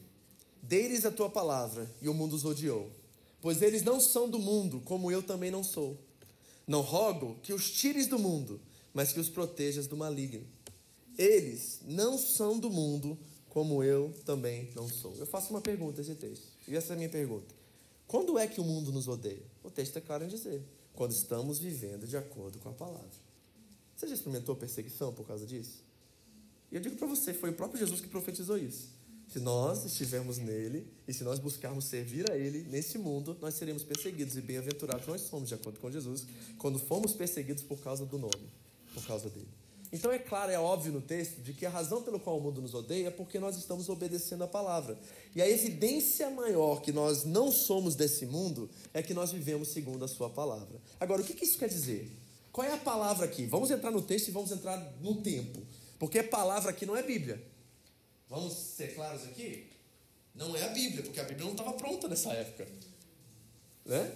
[0.62, 2.92] Dei-lhes a tua palavra, e o mundo os odiou,
[3.42, 5.98] pois eles não são do mundo, como eu também não sou.
[6.68, 8.60] Não rogo que os tires do mundo,
[8.94, 10.46] mas que os protejas do maligno.
[11.18, 13.18] Eles não são do mundo,
[13.50, 15.16] como eu também não sou.
[15.16, 17.54] Eu faço uma pergunta esse texto, e essa é a minha pergunta.
[18.08, 19.44] Quando é que o mundo nos odeia?
[19.64, 23.30] O texto é claro em dizer: quando estamos vivendo de acordo com a palavra.
[23.96, 25.84] Você já experimentou perseguição por causa disso?
[26.72, 28.90] E eu digo para você, foi o próprio Jesus que profetizou isso.
[29.32, 33.84] Se nós estivermos nele e se nós buscarmos servir a ele nesse mundo, nós seremos
[33.84, 36.26] perseguidos e bem-aventurados nós somos, de acordo com Jesus,
[36.58, 38.52] quando fomos perseguidos por causa do nome,
[38.92, 39.48] por causa dele.
[39.94, 42.60] Então é claro, é óbvio no texto de que a razão pelo qual o mundo
[42.60, 44.98] nos odeia é porque nós estamos obedecendo a palavra.
[45.36, 50.04] E a evidência maior que nós não somos desse mundo é que nós vivemos segundo
[50.06, 50.80] a sua palavra.
[51.00, 52.12] Agora, o que isso quer dizer?
[52.52, 53.46] Qual é a palavra aqui?
[53.46, 55.62] Vamos entrar no texto e vamos entrar no tempo.
[56.00, 57.42] Porque palavra aqui não é Bíblia.
[58.30, 59.68] Vamos ser claros aqui?
[60.36, 62.68] Não é a Bíblia, porque a Bíblia não estava pronta nessa época.
[63.86, 64.16] Né?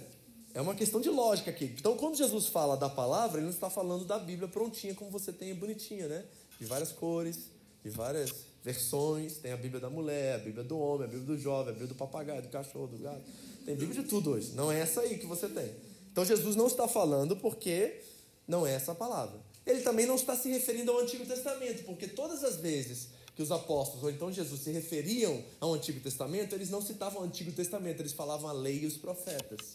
[0.54, 1.74] É uma questão de lógica aqui.
[1.76, 5.32] Então, quando Jesus fala da palavra, ele não está falando da Bíblia prontinha, como você
[5.32, 6.24] tem bonitinha, né?
[6.60, 7.50] De várias cores,
[7.82, 9.38] de várias versões.
[9.38, 11.88] Tem a Bíblia da mulher, a Bíblia do homem, a Bíblia do jovem, a Bíblia
[11.88, 13.22] do papagaio, do cachorro, do gato.
[13.66, 14.52] Tem Bíblia de tudo hoje.
[14.52, 15.74] Não é essa aí que você tem.
[16.12, 18.00] Então, Jesus não está falando porque
[18.46, 19.40] não é essa palavra.
[19.66, 23.50] Ele também não está se referindo ao Antigo Testamento, porque todas as vezes que os
[23.50, 28.00] apóstolos, ou então Jesus, se referiam ao Antigo Testamento, eles não citavam o Antigo Testamento,
[28.00, 29.72] eles falavam a lei e os profetas.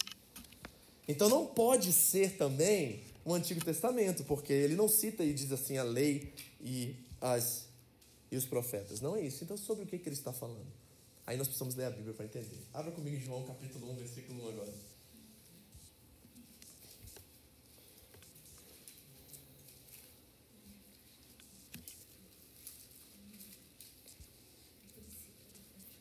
[1.08, 5.78] Então não pode ser também o Antigo Testamento, porque ele não cita e diz assim
[5.78, 7.66] a lei e, as,
[8.32, 9.02] e os profetas.
[9.02, 9.44] Não é isso.
[9.44, 10.68] Então sobre o que, que ele está falando?
[11.26, 12.60] Aí nós precisamos ler a Bíblia para entender.
[12.74, 14.74] Abra comigo João capítulo 1, versículo 1 agora.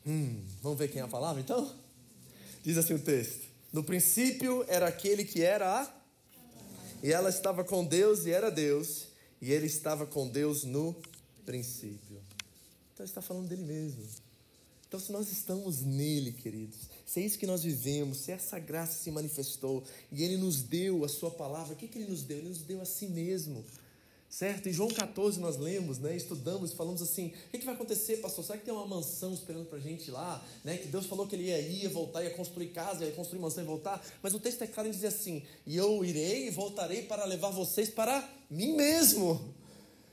[0.09, 1.71] Hum, vamos ver quem é a palavra então?
[2.63, 5.99] Diz assim o texto: No princípio era aquele que era a.
[7.03, 9.05] E ela estava com Deus e era Deus.
[9.39, 10.95] E ele estava com Deus no
[11.45, 12.19] princípio.
[12.91, 14.03] Então está falando dele mesmo.
[14.87, 18.97] Então, se nós estamos nele, queridos, se é isso que nós vivemos, se essa graça
[18.97, 22.39] se manifestou e ele nos deu a sua palavra, o que, que ele nos deu?
[22.39, 23.63] Ele nos deu a si mesmo.
[24.29, 24.69] Certo?
[24.69, 28.45] Em João 14 nós lemos, né, estudamos, falamos assim: o que, vai acontecer, pastor?
[28.45, 30.45] Será que tem uma mansão esperando para a gente lá?
[30.63, 30.77] Né?
[30.77, 33.67] Que Deus falou que ele ia ir, voltar, ia construir casa, ia construir mansão e
[33.67, 34.05] voltar.
[34.21, 37.49] Mas o texto é claro e diz assim: e eu irei e voltarei para levar
[37.49, 39.55] vocês para mim mesmo.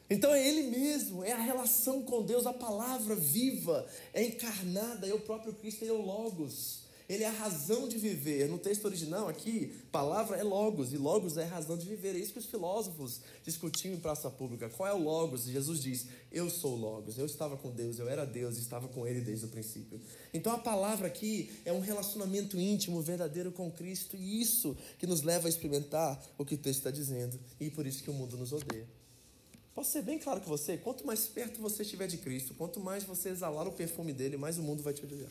[0.08, 5.12] Então é Ele mesmo, é a relação com Deus, a palavra viva, é encarnada, é
[5.12, 6.85] o próprio Cristo, é o Logos.
[7.08, 8.48] Ele é a razão de viver.
[8.48, 12.16] No texto original aqui, palavra é logos, e logos é a razão de viver.
[12.16, 14.68] É isso que os filósofos discutiam em praça pública.
[14.68, 15.46] Qual é o logos?
[15.46, 17.16] E Jesus diz: Eu sou o logos.
[17.16, 20.00] Eu estava com Deus, eu era Deus, estava com Ele desde o princípio.
[20.34, 25.22] Então a palavra aqui é um relacionamento íntimo, verdadeiro com Cristo, e isso que nos
[25.22, 28.36] leva a experimentar o que o texto está dizendo, e por isso que o mundo
[28.36, 28.86] nos odeia.
[29.76, 33.04] Posso ser bem claro com você: quanto mais perto você estiver de Cristo, quanto mais
[33.04, 35.30] você exalar o perfume dele, mais o mundo vai te odiar.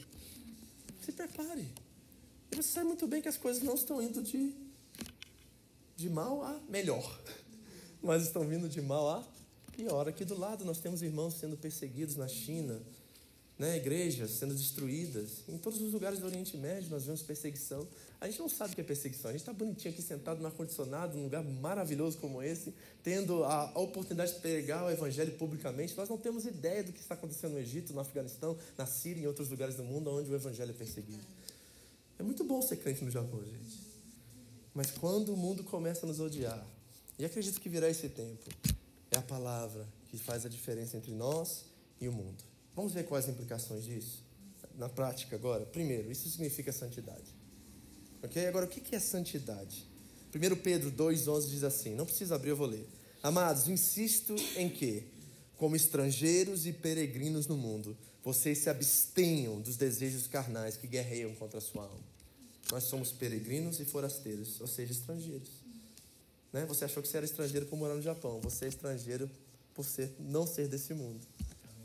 [1.06, 1.70] Se prepare.
[2.52, 4.56] Você sabe muito bem que as coisas não estão indo de,
[5.96, 7.22] de mal a melhor,
[8.02, 9.24] mas estão vindo de mal a
[9.72, 10.08] pior.
[10.08, 12.82] Aqui do lado nós temos irmãos sendo perseguidos na China,
[13.60, 15.44] né, igrejas sendo destruídas.
[15.48, 17.88] Em todos os lugares do Oriente Médio nós vemos perseguição.
[18.26, 19.30] A gente não sabe o que é perseguição.
[19.30, 23.66] A gente está bonitinho aqui sentado no ar-condicionado, num lugar maravilhoso como esse, tendo a,
[23.80, 25.96] oportunidade de pregar o evangelho publicamente.
[25.96, 29.24] Nós não temos ideia do que está acontecendo no Egito, no Afeganistão, na Síria e
[29.26, 31.22] em outros lugares do mundo onde o evangelho é perseguido.
[32.18, 33.80] É muito bom ser crente no Japão, gente.
[34.74, 36.66] Mas quando o mundo começa a nos odiar,
[37.20, 38.50] e acredito que virá esse tempo,
[39.12, 41.66] é a palavra que faz a diferença entre nós
[42.02, 42.44] e o mundo.
[42.76, 44.24] Vamos ver quais as implicações disso?
[44.74, 45.64] Na prática agora.
[45.64, 47.35] Primeiro, isso significa santidade.
[48.24, 48.46] Ok?
[48.46, 49.86] Agora, o que é santidade?
[50.34, 52.88] 1 Pedro 2,11 diz assim: não precisa abrir, eu vou ler.
[53.24, 55.04] Amados, insisto em que,
[55.58, 61.60] como estrangeiros e peregrinos no mundo, vocês se abstenham dos desejos carnais que guerreiam contra
[61.60, 62.04] a sua alma.
[62.72, 65.50] Nós somos peregrinos e forasteiros, ou seja, estrangeiros.
[66.52, 66.66] Né?
[66.66, 68.40] Você achou que você era estrangeiro por morar no Japão.
[68.42, 69.30] Você é estrangeiro
[69.74, 71.20] por ser, não ser desse mundo.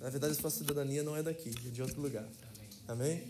[0.01, 2.27] Na verdade, a sua cidadania não é daqui, é de outro lugar.
[2.89, 3.23] Amém?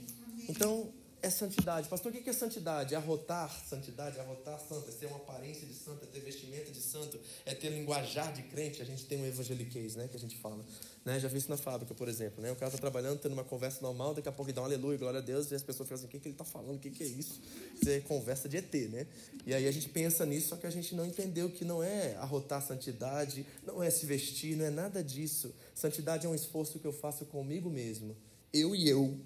[0.48, 1.88] Então, é santidade.
[1.88, 2.94] Pastor, o que é santidade?
[2.94, 6.70] É arrotar santidade, é arrotar santo, é ter uma aparência de santo, é ter vestimenta
[6.70, 8.80] de santo, é ter linguajar de crente.
[8.80, 10.64] A gente tem um evangeliquez, né, que a gente fala.
[11.04, 11.18] Né?
[11.20, 12.42] Já vi isso na fábrica, por exemplo.
[12.42, 12.50] Né?
[12.50, 14.96] O cara está trabalhando, tendo uma conversa normal, daqui a pouco ele dá um aleluia,
[14.96, 16.78] glória a Deus, e as pessoas ficam assim, o que, que ele está falando, o
[16.78, 17.40] que é isso?
[17.74, 19.06] Isso é conversa de ET, né?
[19.46, 22.16] E aí a gente pensa nisso, só que a gente não entendeu que não é
[22.16, 25.54] arrotar santidade, não é se vestir, não é nada disso.
[25.74, 28.16] Santidade é um esforço que eu faço comigo mesmo,
[28.52, 29.18] eu e eu,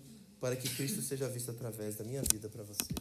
[0.44, 2.92] para que Cristo seja visto através da minha vida para você.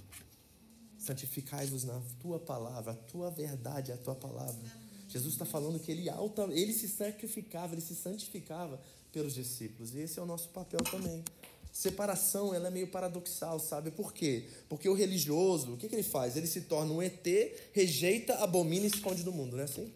[0.98, 4.64] Santificai-vos na tua palavra, a tua verdade é a tua palavra.
[5.10, 8.80] Jesus está falando que ele, alta, ele se sacrificava, ele se santificava
[9.12, 9.94] pelos discípulos.
[9.94, 11.22] E esse é o nosso papel também.
[11.70, 13.92] Separação, ela é meio paradoxal, sabe?
[13.92, 14.48] Por quê?
[14.70, 16.38] Porque o religioso, o que, que ele faz?
[16.38, 17.28] Ele se torna um ET,
[17.74, 19.92] rejeita, abomina e esconde do mundo, não é assim?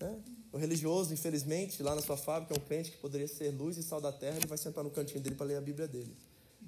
[0.00, 0.14] É?
[0.52, 3.82] O religioso, infelizmente, lá na sua fábrica, é um crente que poderia ser luz e
[3.82, 6.14] sal da terra, ele vai sentar no cantinho dele para ler a Bíblia dele.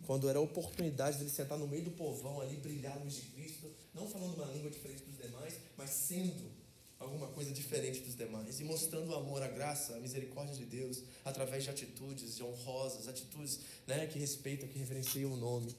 [0.06, 3.70] Quando era a oportunidade dele sentar no meio do povão ali, brilhar luz de Cristo,
[3.94, 6.50] não falando uma língua diferente dos demais, mas sendo
[6.98, 11.02] alguma coisa diferente dos demais e mostrando o amor, a graça, a misericórdia de Deus
[11.24, 15.74] através de atitudes de honrosas, atitudes né, que respeitam, que reverenciam o nome.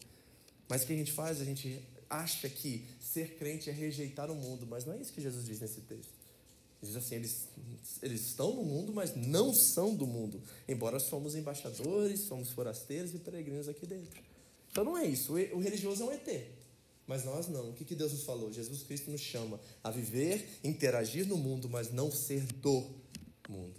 [0.68, 1.42] Mas o que a gente faz?
[1.42, 5.22] A gente acha que ser crente é rejeitar o mundo, mas não é isso que
[5.22, 6.25] Jesus diz nesse texto.
[6.82, 7.48] Diz assim: eles,
[8.02, 13.20] eles estão no mundo, mas não são do mundo, embora somos embaixadores, somos forasteiros e
[13.20, 14.22] peregrinos aqui dentro.
[14.72, 15.34] Então não é isso.
[15.34, 16.48] O religioso é um ET.
[17.08, 17.70] Mas nós não.
[17.70, 18.52] O que, que Deus nos falou?
[18.52, 22.84] Jesus Cristo nos chama a viver, interagir no mundo, mas não ser do
[23.48, 23.76] mundo.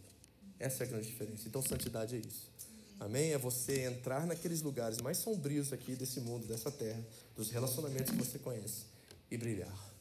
[0.59, 1.47] Essa é a grande diferença.
[1.47, 2.51] Então, santidade é isso.
[2.99, 3.33] Amém?
[3.33, 7.05] É você entrar naqueles lugares mais sombrios aqui desse mundo, dessa terra,
[7.35, 8.87] dos relacionamentos que você conhece,
[9.31, 9.95] e brilhar,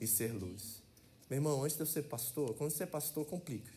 [0.00, 0.80] e ser luz.
[1.28, 3.70] Meu irmão, antes de eu ser pastor, quando você é pastor, complica,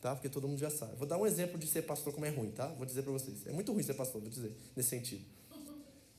[0.00, 0.14] tá?
[0.14, 0.96] Porque todo mundo já sabe.
[0.96, 2.66] Vou dar um exemplo de ser pastor como é ruim, tá?
[2.68, 3.46] Vou dizer para vocês.
[3.46, 5.24] É muito ruim ser pastor, vou dizer, nesse sentido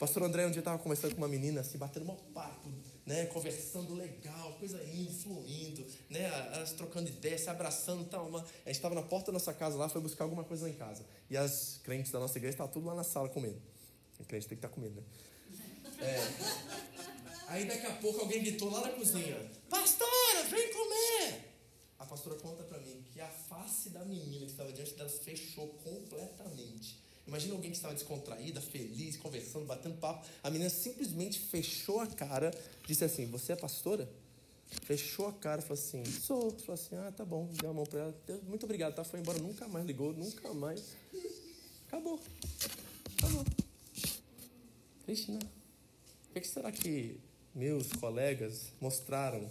[0.02, 2.68] pastor André um dia estava conversando com uma menina, assim, batendo um papo,
[3.06, 3.28] né?
[3.28, 6.24] Conversando legal, coisa indo, fluindo, né?
[6.56, 8.28] Elas trocando ideias, se abraçando tal.
[8.28, 8.40] Uma...
[8.40, 10.74] A gente estava na porta da nossa casa lá, foi buscar alguma coisa lá em
[10.74, 11.06] casa.
[11.30, 13.62] E as crentes da nossa igreja estavam tudo lá na sala comendo.
[14.20, 15.04] A crente tem que estar tá comendo, né?
[16.00, 16.91] É.
[17.52, 21.52] Aí daqui a pouco alguém gritou lá na cozinha: Pastora, vem comer!
[22.00, 25.68] A pastora conta para mim que a face da menina que estava diante dela fechou
[25.84, 26.98] completamente.
[27.28, 30.26] Imagina alguém que estava descontraída, feliz, conversando, batendo papo.
[30.42, 34.10] A menina simplesmente fechou a cara, disse assim: Você é pastora?
[34.84, 36.52] Fechou a cara, falou assim: Sou.
[36.52, 37.50] Falou assim: Ah, tá bom.
[37.60, 38.16] Deu a mão para ela.
[38.48, 39.04] Muito obrigado, tá?
[39.04, 40.96] Foi embora, nunca mais ligou, nunca mais.
[41.86, 42.18] Acabou.
[43.18, 43.44] Acabou.
[45.04, 45.40] Triste, né?
[46.30, 47.20] O que será que
[47.54, 49.50] meus colegas mostraram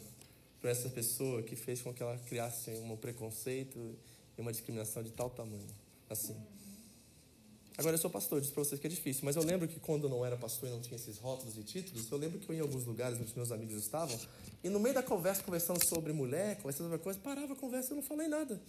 [0.61, 3.97] para essa pessoa que fez com que ela criasse um preconceito
[4.37, 5.67] e uma discriminação de tal tamanho?
[6.09, 6.37] Assim.
[7.79, 10.05] Agora eu sou pastor, disse para vocês que é difícil, mas eu lembro que quando
[10.05, 12.55] eu não era pastor e não tinha esses rótulos e títulos, eu lembro que eu
[12.55, 14.21] ia em alguns lugares onde meus amigos estavam,
[14.63, 17.93] e no meio da conversa, conversando sobre mulher, conversando sobre coisa, parava a conversa e
[17.93, 18.61] eu não falei nada.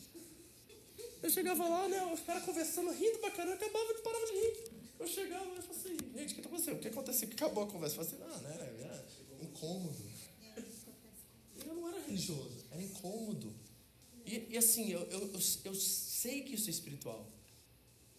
[1.22, 4.72] Eu chegava lá, né, os caras conversando, rindo pra caramba, acabava e parava de rir.
[4.98, 6.76] Eu chegava e falava assim, gente, o que tá acontecendo?
[6.76, 7.28] O que aconteceu?
[7.28, 7.98] Que acabou a conversa?
[8.00, 8.91] Eu falei assim, ah, né, era
[9.62, 10.12] incômodo.
[11.66, 13.54] Eu não era religioso, era incômodo.
[14.26, 17.28] E, e assim, eu, eu, eu, eu sei que isso é espiritual.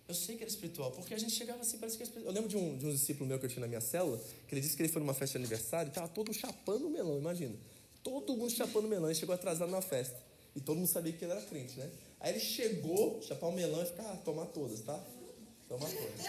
[0.06, 2.34] Eu sei que era espiritual, porque a gente chegava assim, parece que era espiritual.
[2.34, 4.54] Eu lembro de um, de um discípulo meu que eu tinha na minha célula, que
[4.54, 7.18] ele disse que ele foi numa festa de aniversário e estava todo chapando o melão,
[7.18, 7.56] imagina.
[8.02, 10.20] Todo mundo chapando o melão, ele chegou atrasado na festa.
[10.54, 11.90] E todo mundo sabia que ele era crente, né?
[12.20, 15.02] Aí ele chegou, chapar o melão e ficar, ah, tomar todas, tá?
[15.68, 16.20] Tomar todas.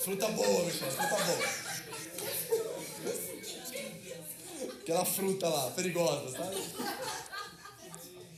[0.00, 1.65] fruta boa, Michel, fruta boa.
[4.80, 6.56] Aquela fruta lá, perigosa, sabe?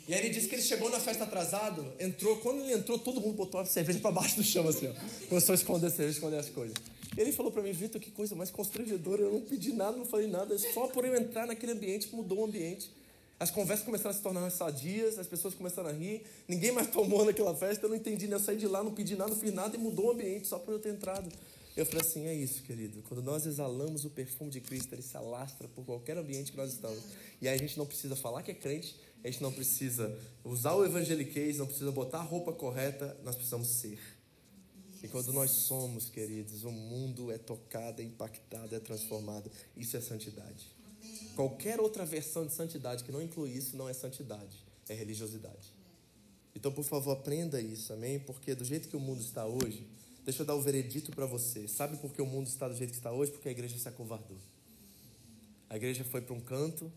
[0.08, 3.20] E aí ele disse que ele chegou na festa atrasado, entrou, quando ele entrou, todo
[3.20, 5.26] mundo botou a cerveja para baixo do chão, assim, ó.
[5.28, 6.74] Começou a esconder a cerveja, esconder as coisas.
[7.14, 10.06] E ele falou para mim, Vitor, que coisa mais constrangedora, eu não pedi nada, não
[10.06, 12.90] falei nada, só por eu entrar naquele ambiente mudou o ambiente.
[13.38, 17.24] As conversas começaram a se tornar sadias, as pessoas começaram a rir, ninguém mais tomou
[17.24, 18.34] naquela festa, eu não entendi, né?
[18.36, 20.58] Eu saí de lá, não pedi nada, não fiz nada e mudou o ambiente só
[20.58, 21.30] por eu ter entrado.
[21.78, 23.04] Eu falei assim: é isso, querido.
[23.06, 26.72] Quando nós exalamos o perfume de Cristo, ele se alastra por qualquer ambiente que nós
[26.72, 27.00] estamos.
[27.40, 30.74] E aí a gente não precisa falar que é crente, a gente não precisa usar
[30.74, 34.00] o evangeliquez, não precisa botar a roupa correta, nós precisamos ser.
[35.00, 39.48] E quando nós somos, queridos, o mundo é tocado, é impactado, é transformado.
[39.76, 40.66] Isso é santidade.
[41.36, 45.72] Qualquer outra versão de santidade que não inclui isso não é santidade, é religiosidade.
[46.56, 48.18] Então, por favor, aprenda isso, amém?
[48.18, 49.86] Porque do jeito que o mundo está hoje,
[50.28, 51.66] deixa eu dar o veredito para você.
[51.66, 53.32] Sabe por que o mundo está do jeito que está hoje?
[53.32, 54.36] Porque a igreja se acovardou.
[55.70, 56.92] A igreja foi para um canto,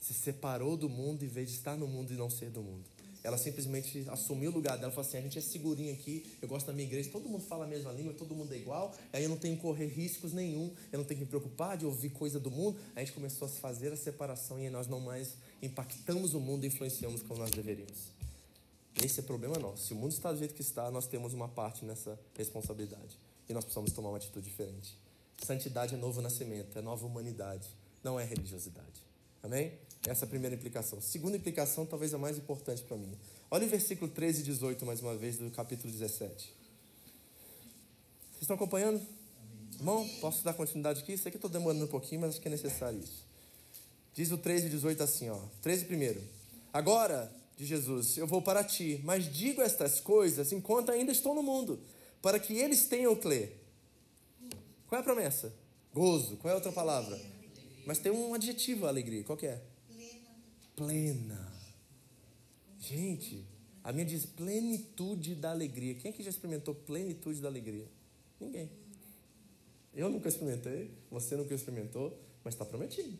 [0.00, 2.82] Se separou do mundo em vez de estar no mundo e não ser do mundo.
[3.22, 6.66] Ela simplesmente assumiu o lugar dela falou assim: a gente é segurinho aqui, eu gosto
[6.66, 9.28] da minha igreja, todo mundo fala a mesma língua, todo mundo é igual, aí eu
[9.28, 12.40] não tenho que correr riscos nenhum, eu não tenho que me preocupar de ouvir coisa
[12.40, 12.80] do mundo.
[12.96, 16.68] A gente começou a fazer a separação e nós não mais impactamos o mundo e
[16.68, 18.21] influenciamos como nós deveríamos.
[18.96, 19.86] Esse é problema nosso.
[19.86, 23.18] Se o mundo está do jeito que está, nós temos uma parte nessa responsabilidade.
[23.48, 24.96] E nós precisamos tomar uma atitude diferente.
[25.42, 27.68] Santidade é novo nascimento, é nova humanidade,
[28.02, 29.02] não é religiosidade.
[29.42, 29.72] Amém?
[30.06, 31.00] Essa é a primeira implicação.
[31.00, 33.12] Segunda implicação, talvez a mais importante para mim.
[33.50, 36.52] Olha o versículo 13 e 18, mais uma vez, do capítulo 17.
[38.30, 39.04] Vocês estão acompanhando?
[39.80, 41.16] Bom, posso dar continuidade aqui?
[41.16, 43.26] Sei que estou demorando um pouquinho, mas acho que é necessário isso.
[44.14, 45.38] Diz o 13 e 18 assim, ó.
[45.60, 46.22] 13 primeiro.
[46.72, 51.42] Agora, de Jesus, eu vou para ti, mas digo estas coisas enquanto ainda estou no
[51.42, 51.80] mundo,
[52.20, 53.52] para que eles tenham quê?
[54.86, 55.52] Qual é a promessa?
[55.92, 56.36] Gozo.
[56.36, 57.18] Qual é a outra palavra?
[57.86, 59.24] Mas tem um adjetivo alegria.
[59.24, 59.62] Qual que é?
[60.76, 61.52] Plena.
[62.78, 63.46] Gente,
[63.82, 65.94] a minha diz plenitude da alegria.
[65.94, 67.88] Quem é que já experimentou plenitude da alegria?
[68.40, 68.70] Ninguém.
[69.94, 73.18] Eu nunca experimentei, você nunca experimentou, mas está prometido.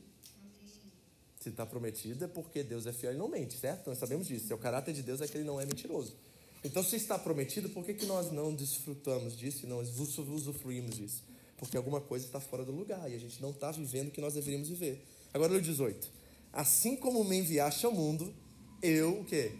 [1.42, 3.88] Se está prometido é porque Deus é fiel e não mente, certo?
[3.88, 4.54] Nós sabemos disso.
[4.54, 6.14] O caráter de Deus é que ele não é mentiroso.
[6.62, 11.24] Então, se está prometido, por que, que nós não desfrutamos disso e não usufruímos disso?
[11.56, 14.20] Porque alguma coisa está fora do lugar e a gente não está vivendo o que
[14.20, 15.04] nós deveríamos viver.
[15.34, 16.08] Agora, o 18.
[16.52, 18.32] Assim como me enviaste ao mundo,
[18.80, 19.50] eu, o quê?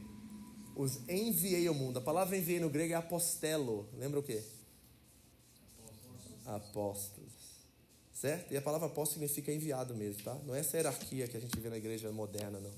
[0.77, 1.99] Os enviei ao mundo.
[1.99, 3.89] A palavra enviei no grego é apostelo.
[3.99, 4.41] Lembra o quê?
[6.47, 7.22] Apóstolos.
[8.23, 8.55] Certo?
[8.55, 10.33] E a palavra apóstolo significa enviado mesmo, tá?
[10.47, 12.71] Não é essa hierarquia que a gente vê na igreja moderna, não.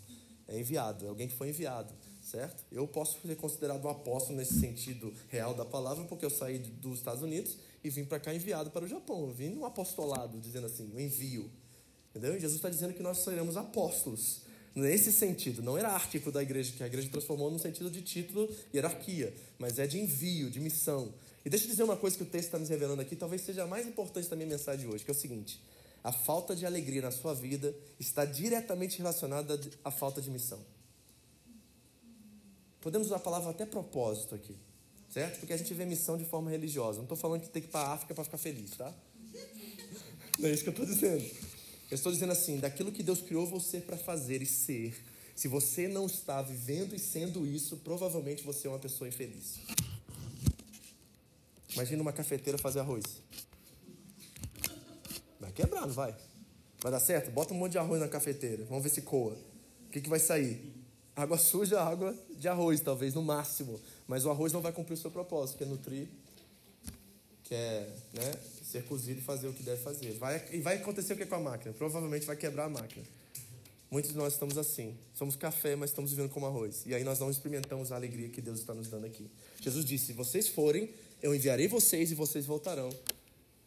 [0.48, 1.92] É enviado, é alguém que foi enviado,
[2.22, 2.64] certo?
[2.72, 6.96] Eu posso ser considerado um apóstolo nesse sentido real da palavra, porque eu saí dos
[6.96, 9.20] Estados Unidos e vim para cá enviado para o Japão.
[9.20, 11.50] Eu vim num apostolado, dizendo assim, um envio.
[12.08, 12.34] Entendeu?
[12.34, 14.44] E Jesus está dizendo que nós seremos apóstolos.
[14.74, 18.78] Nesse sentido, não hierárquico da igreja, que a igreja transformou no sentido de título e
[18.78, 21.12] hierarquia, mas é de envio, de missão.
[21.44, 23.64] E deixa eu dizer uma coisa que o texto está nos revelando aqui, talvez seja
[23.64, 25.60] a mais importante da minha mensagem de hoje, que é o seguinte:
[26.02, 30.60] a falta de alegria na sua vida está diretamente relacionada à falta de missão.
[32.80, 34.56] Podemos usar a palavra até propósito aqui,
[35.10, 35.40] certo?
[35.40, 36.98] Porque a gente vê missão de forma religiosa.
[36.98, 38.94] Não estou falando que tem que ir para a África para ficar feliz, tá?
[40.38, 41.24] Não é isso que eu estou dizendo.
[41.90, 44.94] Eu estou dizendo assim: daquilo que Deus criou você para fazer e ser.
[45.34, 49.58] Se você não está vivendo e sendo isso, provavelmente você é uma pessoa infeliz.
[51.74, 53.04] Imagina uma cafeteira fazer arroz.
[55.40, 56.14] Vai quebrar, não vai?
[56.80, 57.30] Vai dar certo?
[57.30, 58.64] Bota um monte de arroz na cafeteira.
[58.64, 59.36] Vamos ver se coa.
[59.86, 60.72] O que, que vai sair?
[61.16, 63.80] Água suja, água de arroz, talvez, no máximo.
[64.06, 66.08] Mas o arroz não vai cumprir o seu propósito, que é nutrir,
[67.44, 70.12] que é né, ser cozido e fazer o que deve fazer.
[70.14, 71.72] Vai, e vai acontecer o que com a máquina?
[71.72, 73.04] Provavelmente vai quebrar a máquina.
[73.90, 74.98] Muitos de nós estamos assim.
[75.14, 76.82] Somos café, mas estamos vivendo como arroz.
[76.84, 79.30] E aí nós não experimentamos a alegria que Deus está nos dando aqui.
[79.60, 80.90] Jesus disse: se vocês forem,
[81.24, 82.90] eu enviarei vocês e vocês voltarão.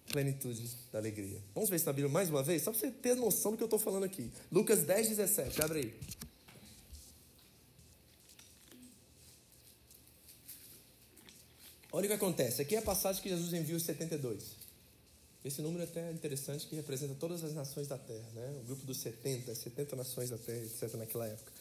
[0.10, 1.42] Plenitude da alegria.
[1.56, 2.62] Vamos ver isso na Bíblia mais uma vez?
[2.62, 4.32] Só para você ter noção do que eu estou falando aqui.
[4.52, 5.62] Lucas 10, 17.
[5.64, 5.94] Abre aí.
[11.92, 12.62] Olha o que acontece.
[12.62, 14.44] Aqui é a passagem que Jesus envia os 72.
[15.44, 18.30] Esse número é até interessante, que representa todas as nações da terra.
[18.36, 18.60] Né?
[18.62, 20.94] O grupo dos 70, 70 nações da terra, etc.
[20.94, 21.52] naquela época.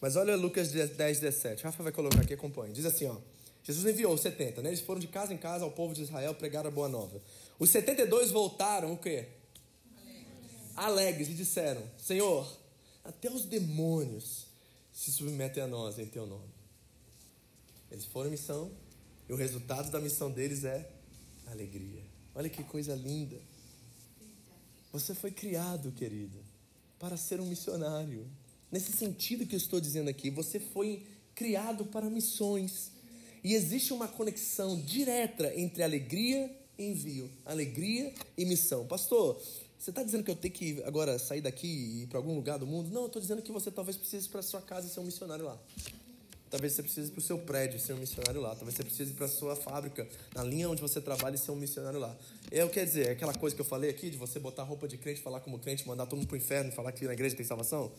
[0.00, 1.62] Mas olha Lucas 10, 17.
[1.62, 2.72] Rafa vai colocar aqui, acompanhe.
[2.72, 3.16] Diz assim, ó.
[3.64, 4.70] Jesus enviou os 70, né?
[4.70, 7.22] Eles foram de casa em casa ao povo de Israel pregar a boa nova.
[7.58, 9.28] Os 72 voltaram o quê?
[9.96, 10.76] Alegres.
[10.76, 12.50] Alegres e disseram: Senhor,
[13.04, 14.46] até os demônios
[14.92, 16.52] se submetem a nós em teu nome.
[17.90, 18.70] Eles foram em missão
[19.28, 20.90] e o resultado da missão deles é
[21.46, 22.02] alegria.
[22.34, 23.38] Olha que coisa linda.
[24.92, 26.38] Você foi criado, querido,
[26.98, 28.26] para ser um missionário.
[28.70, 32.91] Nesse sentido que eu estou dizendo aqui, você foi criado para missões.
[33.44, 38.86] E existe uma conexão direta entre alegria e envio, alegria e missão.
[38.86, 39.40] Pastor,
[39.78, 42.58] você está dizendo que eu tenho que agora sair daqui e ir para algum lugar
[42.58, 42.88] do mundo?
[42.90, 45.58] Não, eu estou dizendo que você talvez precise para sua casa ser um missionário lá.
[46.52, 48.54] Talvez você precise para o seu prédio ser um missionário lá.
[48.54, 52.14] Talvez você precise para sua fábrica, na linha onde você trabalha, ser um missionário lá.
[52.50, 54.98] Eu quero dizer, é aquela coisa que eu falei aqui, de você botar roupa de
[54.98, 57.34] crente, falar como crente, mandar todo mundo para o inferno e falar que na igreja
[57.34, 57.90] tem salvação.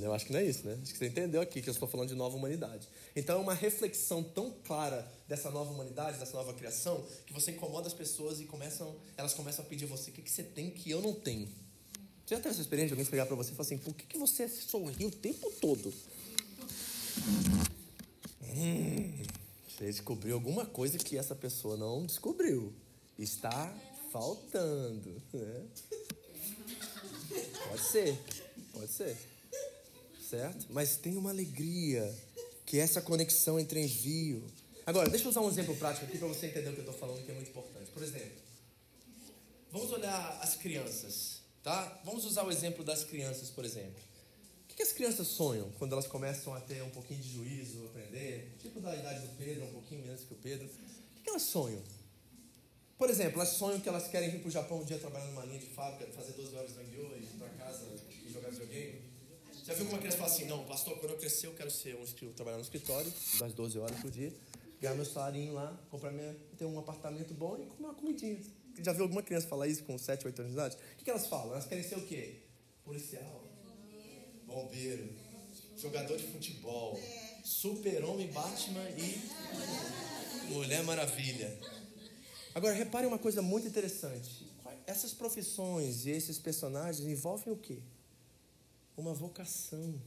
[0.00, 0.78] Eu acho que não é isso, né?
[0.80, 2.88] Acho que você entendeu aqui que eu estou falando de nova humanidade.
[3.16, 7.88] Então é uma reflexão tão clara dessa nova humanidade, dessa nova criação, que você incomoda
[7.88, 10.70] as pessoas e começam, elas começam a pedir a você o que, que você tem
[10.70, 11.48] que eu não tenho.
[12.24, 14.06] Você já teve essa experiência de alguém pegar para você e falar assim, por que,
[14.06, 15.92] que você sorri o tempo todo?
[18.54, 19.22] Hum,
[19.68, 22.72] você descobriu alguma coisa que essa pessoa não descobriu.
[23.18, 23.74] Está
[24.12, 25.20] faltando.
[25.32, 25.66] Né?
[27.68, 28.41] Pode ser.
[28.82, 29.16] Pode ser.
[30.28, 30.66] Certo?
[30.70, 32.12] Mas tem uma alegria,
[32.66, 34.44] que é essa conexão entre envio.
[34.84, 36.98] Agora, deixa eu usar um exemplo prático aqui para você entender o que eu estou
[36.98, 37.92] falando, que é muito importante.
[37.92, 38.42] Por exemplo,
[39.70, 42.00] vamos olhar as crianças, tá?
[42.04, 44.02] Vamos usar o exemplo das crianças, por exemplo.
[44.68, 48.56] O que as crianças sonham quando elas começam a ter um pouquinho de juízo, aprender?
[48.58, 50.66] Tipo da idade do Pedro, um pouquinho menos que o Pedro.
[50.66, 51.82] O que elas sonham?
[52.98, 55.44] Por exemplo, elas sonham que elas querem vir para o Japão um dia trabalhar numa
[55.44, 57.86] linha de fábrica, fazer 12 horas de Angyo e ir para casa
[59.64, 62.32] Já viu alguma criança falar assim, não, pastor, quando eu crescer eu quero ser um
[62.32, 64.32] trabalhar no escritório, das 12 horas por dia,
[64.80, 68.40] ganhar meu salarinho lá, comprar minha, ter um apartamento bom e comer uma comidinha.
[68.80, 70.76] Já viu alguma criança falar isso com 7, 8 anos de idade?
[70.76, 71.52] O que, que elas falam?
[71.52, 72.40] Elas querem ser o quê?
[72.84, 73.44] Policial,
[74.46, 75.08] bombeiro,
[75.76, 76.98] jogador de futebol,
[77.44, 81.56] super-homem, Batman e Mulher Maravilha.
[82.54, 84.50] Agora, repare uma coisa muito interessante.
[84.86, 87.78] Essas profissões e esses personagens envolvem o quê?
[88.96, 90.00] Uma vocação.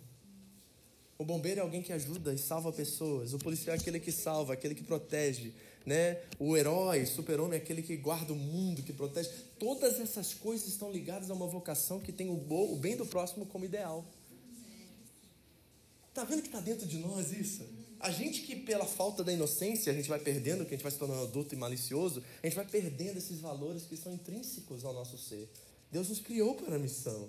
[1.18, 3.34] O bombeiro é alguém que ajuda e salva pessoas.
[3.34, 5.54] O policial é aquele que salva, aquele que protege.
[5.86, 6.20] Né?
[6.40, 9.30] O herói, super-homem, é aquele que guarda o mundo, que protege.
[9.58, 13.66] Todas essas coisas estão ligadas a uma vocação que tem o bem do próximo como
[13.66, 14.04] ideal.
[16.14, 17.64] Tá vendo que está dentro de nós isso?
[18.00, 20.92] A gente que pela falta da inocência a gente vai perdendo, que a gente vai
[20.92, 24.94] se tornando adulto e malicioso, a gente vai perdendo esses valores que são intrínsecos ao
[24.94, 25.50] nosso ser.
[25.92, 27.28] Deus nos criou para a missão.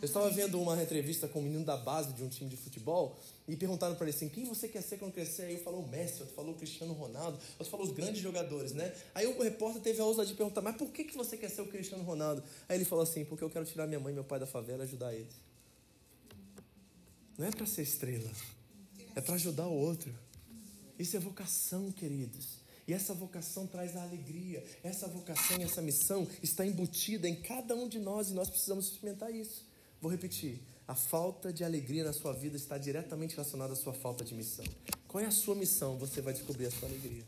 [0.00, 3.16] Eu estava vendo uma entrevista com um menino da base de um time de futebol
[3.48, 5.44] e perguntaram para ele assim: quem você quer ser quando crescer?
[5.44, 8.94] Aí eu falou Messi, outro falou Cristiano Ronaldo, outro falou os grandes jogadores, né?
[9.14, 11.62] Aí o repórter teve a ousadia de perguntar: mas por que, que você quer ser
[11.62, 12.42] o Cristiano Ronaldo?
[12.68, 14.84] Aí ele falou assim: porque eu quero tirar minha mãe e meu pai da favela
[14.84, 15.34] e ajudar eles.
[17.38, 18.30] Não é para ser estrela,
[19.14, 20.14] é para ajudar o outro.
[20.98, 22.66] Isso é vocação, queridos.
[22.86, 24.64] E essa vocação traz a alegria.
[24.82, 28.86] Essa vocação e essa missão está embutida em cada um de nós e nós precisamos
[28.86, 29.65] experimentar isso.
[30.06, 30.60] Vou repetir.
[30.86, 34.64] A falta de alegria na sua vida está diretamente relacionada à sua falta de missão.
[35.08, 35.98] Qual é a sua missão?
[35.98, 37.24] Você vai descobrir a sua alegria.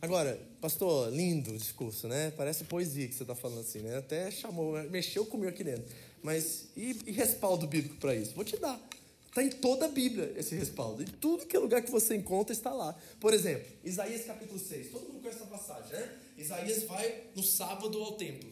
[0.00, 2.32] Agora, pastor, lindo o discurso, né?
[2.32, 3.98] Parece poesia que você está falando assim, né?
[3.98, 5.84] Até chamou, mexeu comigo aqui dentro.
[6.24, 8.34] Mas e, e respaldo bíblico para isso?
[8.34, 8.80] Vou te dar.
[9.28, 11.04] Está em toda a Bíblia esse respaldo.
[11.04, 12.98] Em tudo que é lugar que você encontra está lá.
[13.20, 14.90] Por exemplo, Isaías capítulo 6.
[14.90, 16.18] Todo mundo conhece essa passagem, né?
[16.36, 18.51] Isaías vai no sábado ao templo.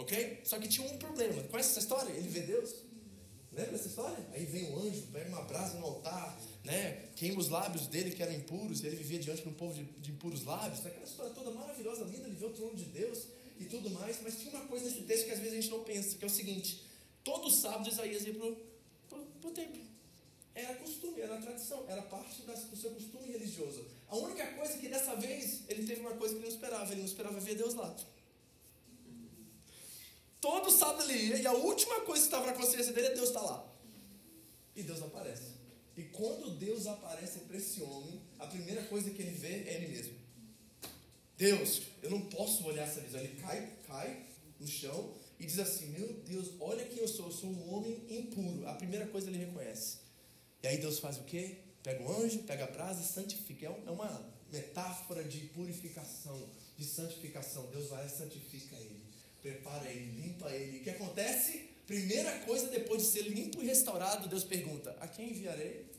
[0.00, 0.40] Ok?
[0.44, 1.42] Só que tinha um problema.
[1.44, 2.10] Conhece essa história?
[2.12, 2.74] Ele vê Deus.
[3.52, 4.26] Lembra dessa história?
[4.32, 7.08] Aí vem um anjo, pega uma brasa no altar, né?
[7.16, 9.82] queima os lábios dele que eram impuros, e ele vivia diante de um povo de,
[9.82, 10.86] de impuros lábios.
[10.86, 13.26] Aquela história toda maravilhosa, linda, ele vê o trono de Deus
[13.58, 14.18] e tudo mais.
[14.22, 16.26] Mas tinha uma coisa nesse texto que às vezes a gente não pensa, que é
[16.26, 16.82] o seguinte:
[17.22, 18.56] todo sábado Isaías ia pro
[19.08, 19.82] para o templo.
[20.54, 23.84] Era costume, era tradição, era parte do seu costume religioso.
[24.08, 27.00] A única coisa que dessa vez ele teve uma coisa que ele não esperava, ele
[27.00, 27.94] não esperava ver Deus lá.
[30.40, 33.28] Todo sábado ele ia, e a última coisa que estava na consciência dele é Deus
[33.28, 33.66] está lá.
[34.74, 35.60] E Deus aparece.
[35.96, 39.88] E quando Deus aparece para esse homem, a primeira coisa que ele vê é ele
[39.88, 40.14] mesmo.
[41.36, 43.20] Deus, eu não posso olhar essa visão.
[43.20, 44.26] Ele cai, cai
[44.58, 48.04] no chão e diz assim: Meu Deus, olha quem eu sou, eu sou um homem
[48.08, 48.68] impuro.
[48.68, 49.98] A primeira coisa ele reconhece.
[50.62, 51.56] E aí Deus faz o quê?
[51.82, 53.66] Pega o anjo, pega a brasa e santifica.
[53.66, 57.66] É, é uma metáfora de purificação, de santificação.
[57.70, 58.99] Deus vai e santifica ele,
[59.42, 60.78] prepara ele, limpa ele.
[60.78, 61.70] O que acontece?
[61.86, 65.90] Primeira coisa, depois de ser limpo e restaurado, Deus pergunta: A quem enviarei?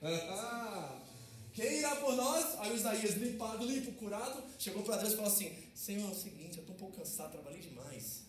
[1.52, 2.58] Quem irá por nós?
[2.60, 6.14] Aí o Isaías, limpado, limpo, curado, chegou para Deus e falou assim: Senhor, é o
[6.14, 8.22] seguinte, eu estou um pouco cansado, trabalhei demais.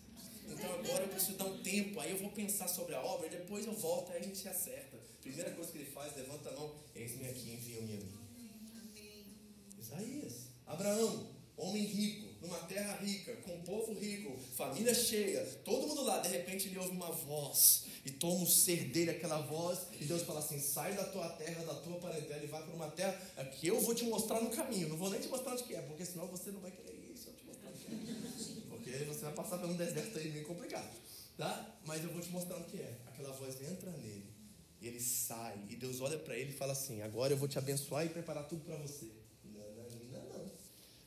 [0.48, 3.30] Então agora eu preciso dar um tempo, aí eu vou pensar sobre a obra, e
[3.30, 4.98] depois eu volto, aí a gente se acerta.
[5.20, 8.22] Primeira coisa que ele faz, levanta a mão, eis-me aqui, envia-me a mim.
[9.78, 16.02] Isaías, Abraão, homem rico, numa terra rica, com um povo rico, família cheia, todo mundo
[16.02, 20.04] lá, de repente ele ouve uma voz e toma o ser dele, aquela voz, e
[20.04, 23.12] Deus fala assim: sai da tua terra, da tua parentela e vai para uma terra
[23.46, 24.88] que eu vou te mostrar no caminho.
[24.88, 27.14] Não vou nem te mostrar onde que é, porque senão você não vai querer ir
[27.14, 28.68] eu te mostrar onde que é.
[28.68, 30.90] Porque você vai passar por um deserto aí meio complicado,
[31.36, 31.78] tá?
[31.84, 32.98] Mas eu vou te mostrar o que é.
[33.06, 34.26] Aquela voz entra nele,
[34.80, 37.56] e ele sai, e Deus olha para ele e fala assim: agora eu vou te
[37.56, 39.21] abençoar e preparar tudo para você.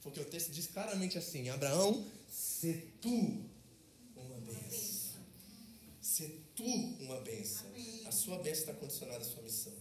[0.06, 3.43] Porque o texto diz claramente assim: Abraão, se tu
[4.16, 5.20] uma bênção.
[5.99, 7.66] Se tu uma bênção.
[8.06, 9.74] A sua bênção está condicionada à sua missão.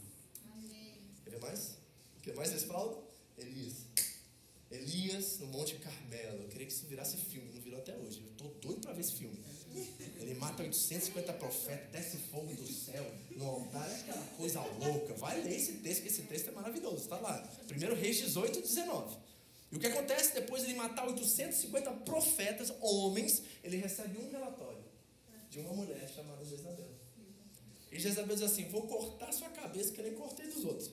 [1.22, 1.77] Quer ver mais?
[2.22, 3.05] Quer mais respaldo?
[3.37, 3.85] Elias.
[4.70, 6.45] Elias no Monte Carmelo.
[6.45, 8.22] Eu queria que isso virasse filme, não virou até hoje.
[8.22, 9.39] Eu estou doido para ver esse filme.
[10.20, 13.05] Ele mata 850 profetas, desce fogo do céu
[13.37, 15.12] no altar, é aquela coisa louca.
[15.14, 16.97] Vai ler esse texto, que esse texto é maravilhoso.
[16.97, 17.47] Está lá.
[17.70, 19.34] 1 Reis 18, 19.
[19.75, 24.85] E o que acontece depois de ele matar 850 profetas, homens, ele recebe um relatório
[25.51, 26.95] de uma mulher chamada Jezabel.
[27.91, 30.93] E Jezabel diz assim: Vou cortar sua cabeça que nem cortei dos outros.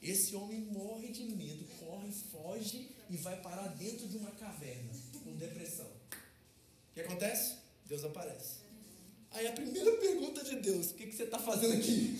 [0.00, 4.92] Esse homem morre de medo, corre, foge e vai parar dentro de uma caverna,
[5.22, 5.84] com depressão.
[5.84, 7.56] O que acontece?
[7.84, 8.60] Deus aparece.
[9.30, 12.16] Aí a primeira pergunta de Deus: O que, que você está fazendo aqui?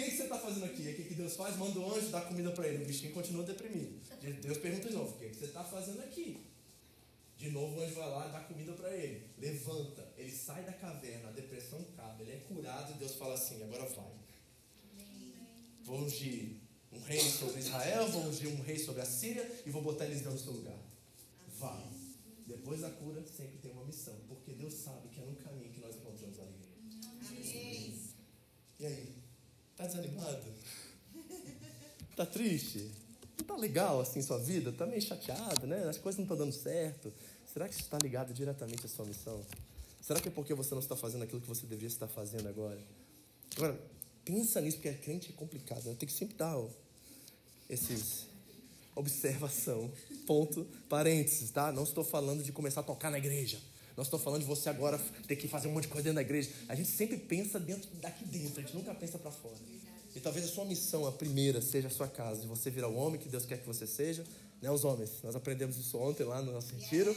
[0.00, 0.82] O que, que você está fazendo aqui?
[0.82, 1.56] E o que, que Deus faz?
[1.56, 2.84] Manda o anjo dar comida para ele.
[2.84, 4.00] O bichinho continua deprimido.
[4.40, 6.46] Deus pergunta de novo: O que, que você está fazendo aqui?
[7.36, 9.26] De novo o anjo vai lá e dá comida para ele.
[9.38, 10.08] Levanta.
[10.16, 13.84] Ele sai da caverna, a depressão cabe, ele é curado e Deus fala assim: agora
[13.84, 14.12] vai.
[15.84, 16.56] Vou ungir
[16.92, 20.22] um rei sobre Israel, vou ungir um rei sobre a Síria e vou botar eles
[20.22, 20.78] no seu lugar.
[21.58, 21.84] Vai.
[22.46, 25.80] Depois da cura, sempre tem uma missão, porque Deus sabe que é no caminho que
[25.80, 26.70] nós encontramos a alegria.
[28.80, 29.19] E aí?
[29.80, 30.38] Tá desanimado?
[32.16, 32.90] Tá triste?
[33.38, 34.70] Não tá legal assim sua vida?
[34.72, 35.88] Tá meio chateado, né?
[35.88, 37.10] As coisas não estão dando certo.
[37.50, 39.40] Será que isso está ligado diretamente à sua missão?
[40.02, 42.78] Será que é porque você não está fazendo aquilo que você deveria estar fazendo agora?
[43.56, 43.80] Agora,
[44.22, 45.84] pensa nisso, porque crente é complicado.
[45.86, 45.96] Né?
[45.98, 46.68] Tem que sempre dar ó,
[47.70, 48.26] esses
[48.94, 49.90] observação,
[50.26, 51.72] ponto, parênteses, tá?
[51.72, 53.58] Não estou falando de começar a tocar na igreja.
[54.00, 54.98] Não estou falando de você agora
[55.28, 56.48] ter que fazer um monte de coisa dentro da igreja.
[56.70, 59.58] A gente sempre pensa dentro daqui dentro, a gente nunca pensa para fora.
[60.16, 62.96] E talvez a sua missão, a primeira, seja a sua casa, de você virar o
[62.96, 64.24] homem que Deus quer que você seja,
[64.62, 64.70] né?
[64.70, 65.10] Os homens.
[65.22, 67.14] Nós aprendemos isso ontem lá no nosso retiro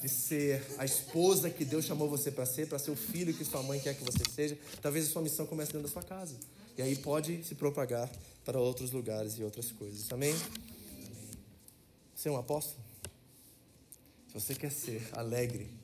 [0.00, 3.44] de ser a esposa que Deus chamou você para ser, para ser o filho que
[3.44, 4.56] sua mãe quer que você seja.
[4.80, 6.36] Talvez a sua missão comece dentro da sua casa.
[6.78, 8.10] E aí pode se propagar
[8.46, 10.10] para outros lugares e outras coisas.
[10.10, 10.34] Amém?
[12.14, 12.82] Você é um apóstolo?
[14.28, 15.83] Se você quer ser alegre,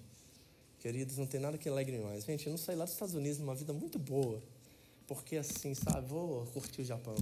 [0.80, 2.24] queridos, não tem nada que alegre mais.
[2.24, 4.42] Gente, eu não saí lá dos Estados Unidos numa vida muito boa.
[5.06, 7.14] Porque assim, sabe, vou curtir o Japão.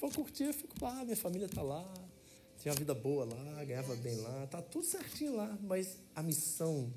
[0.00, 1.86] Vou curtir, eu fico lá, minha família tá lá,
[2.58, 6.92] tinha uma vida boa lá, ganhava bem lá, tá tudo certinho lá, mas a missão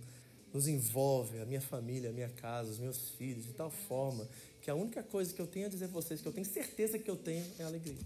[0.54, 4.28] nos envolve, a minha família, a minha casa, os meus filhos, de tal forma
[4.62, 6.98] que a única coisa que eu tenho a dizer a vocês, que eu tenho certeza
[6.98, 7.98] que eu tenho, é alegria.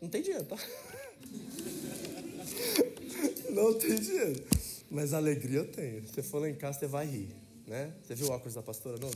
[0.00, 0.56] Não tem dinheiro, tá?
[3.50, 4.44] Não tem dinheiro.
[4.90, 6.06] Mas alegria eu tenho.
[6.06, 7.34] Você for lá em casa, você vai rir.
[7.66, 7.92] Né?
[8.02, 9.10] Você viu o óculos da pastora, não?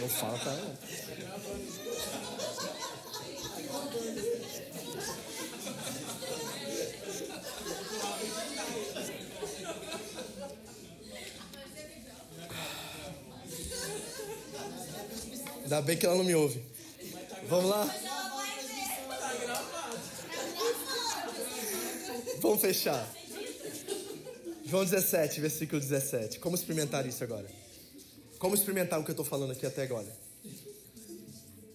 [0.00, 0.78] Não fala pra ela.
[15.62, 16.62] Ainda bem que ela não me ouve.
[17.46, 18.07] Vamos lá?
[22.40, 23.08] Vamos fechar.
[24.64, 26.38] João 17, versículo 17.
[26.38, 27.48] Como experimentar isso agora?
[28.38, 30.14] Como experimentar o que eu estou falando aqui até agora?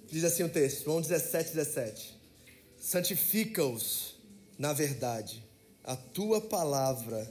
[0.09, 2.19] Diz assim o texto, João 17, 17.
[2.79, 4.15] Santifica-os
[4.57, 5.43] na verdade,
[5.83, 7.27] a tua palavra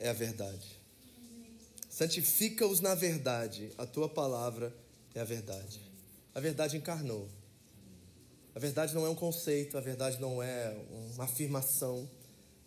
[0.00, 0.78] é a verdade.
[1.88, 4.74] Santifica-os na verdade, a tua palavra
[5.14, 5.80] é a verdade.
[6.34, 7.28] A verdade encarnou.
[8.54, 10.76] A verdade não é um conceito, a verdade não é
[11.14, 12.10] uma afirmação.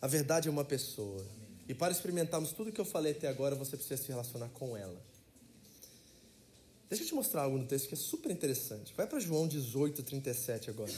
[0.02, 1.24] A verdade é uma pessoa.
[1.68, 5.00] E para experimentarmos tudo que eu falei até agora, você precisa se relacionar com ela.
[6.90, 8.92] Deixa eu te mostrar algo no texto que é super interessante.
[8.96, 10.92] Vai para João 18, 37 agora.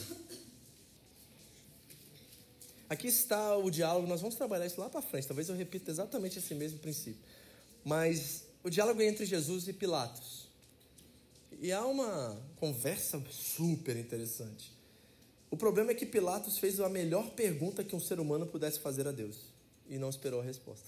[2.89, 5.27] Aqui está o diálogo, nós vamos trabalhar isso lá para frente.
[5.27, 7.21] Talvez eu repita exatamente esse mesmo princípio.
[7.83, 10.49] Mas o diálogo é entre Jesus e Pilatos.
[11.61, 14.74] E há uma conversa super interessante.
[15.55, 19.07] O problema é que Pilatos fez a melhor pergunta que um ser humano pudesse fazer
[19.07, 19.37] a Deus
[19.89, 20.85] e não esperou a resposta.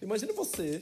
[0.00, 0.80] Imagina você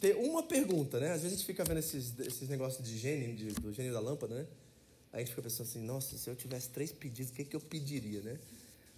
[0.00, 1.12] ter uma pergunta, né?
[1.12, 4.00] Às vezes a gente fica vendo esses, esses negócios de gênio, de, do gênio da
[4.00, 4.46] lâmpada, né?
[5.12, 7.54] Aí a gente fica pensando assim, nossa, se eu tivesse três pedidos, o que, que
[7.54, 8.36] eu pediria, né?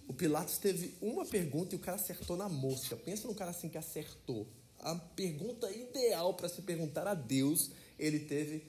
[0.07, 2.95] O Pilatos teve uma pergunta e o cara acertou na mosca.
[2.95, 4.47] Pensa num cara assim que acertou.
[4.79, 7.69] A pergunta ideal para se perguntar a Deus,
[7.99, 8.63] ele teve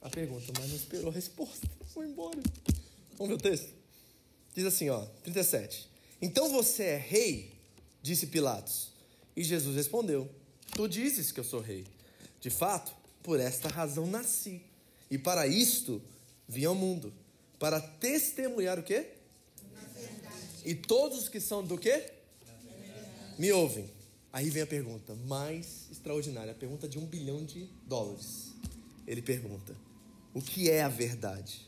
[0.00, 1.68] a pergunta, mas não esperou a resposta.
[1.92, 2.40] Foi embora.
[3.18, 3.74] Vamos ver o texto?
[4.54, 5.88] Diz assim, ó, 37.
[6.22, 7.52] Então você é rei?
[8.02, 8.92] Disse Pilatos.
[9.36, 10.28] E Jesus respondeu:
[10.74, 11.84] Tu dizes que eu sou rei.
[12.40, 12.92] De fato,
[13.22, 14.62] por esta razão nasci.
[15.10, 16.00] E para isto
[16.48, 17.12] vim ao mundo.
[17.58, 19.06] Para testemunhar o quê?
[20.64, 22.12] E todos que são do quê?
[23.38, 23.90] Me ouvem.
[24.32, 28.52] Aí vem a pergunta mais extraordinária, a pergunta de um bilhão de dólares.
[29.06, 29.76] Ele pergunta:
[30.34, 31.67] O que é a verdade?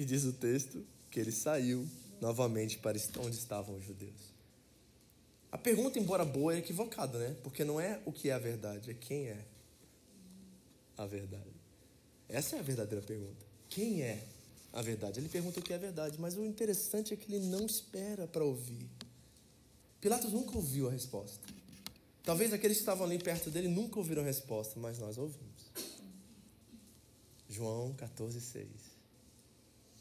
[0.00, 1.86] E diz o texto que ele saiu
[2.22, 4.32] novamente para onde estavam os judeus.
[5.52, 7.36] A pergunta, embora boa, é equivocada, né?
[7.42, 9.44] Porque não é o que é a verdade, é quem é
[10.96, 11.52] a verdade.
[12.30, 13.44] Essa é a verdadeira pergunta.
[13.68, 14.24] Quem é
[14.72, 15.20] a verdade.
[15.20, 18.42] Ele pergunta o que é verdade, mas o interessante é que ele não espera para
[18.42, 18.88] ouvir.
[20.00, 21.46] Pilatos nunca ouviu a resposta.
[22.22, 25.70] Talvez aqueles que estavam ali perto dele nunca ouviram a resposta, mas nós ouvimos.
[27.50, 28.89] João 14, 6.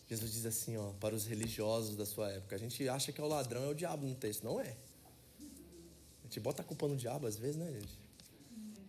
[0.09, 2.55] Jesus diz assim, ó, para os religiosos da sua época.
[2.55, 4.43] A gente acha que é o ladrão, é o diabo no texto.
[4.43, 4.75] Não é.
[5.39, 7.99] A gente bota a culpa no diabo às vezes, né, gente?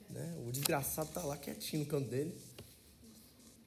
[0.08, 0.44] Né?
[0.46, 2.34] O desgraçado tá lá quietinho no canto dele.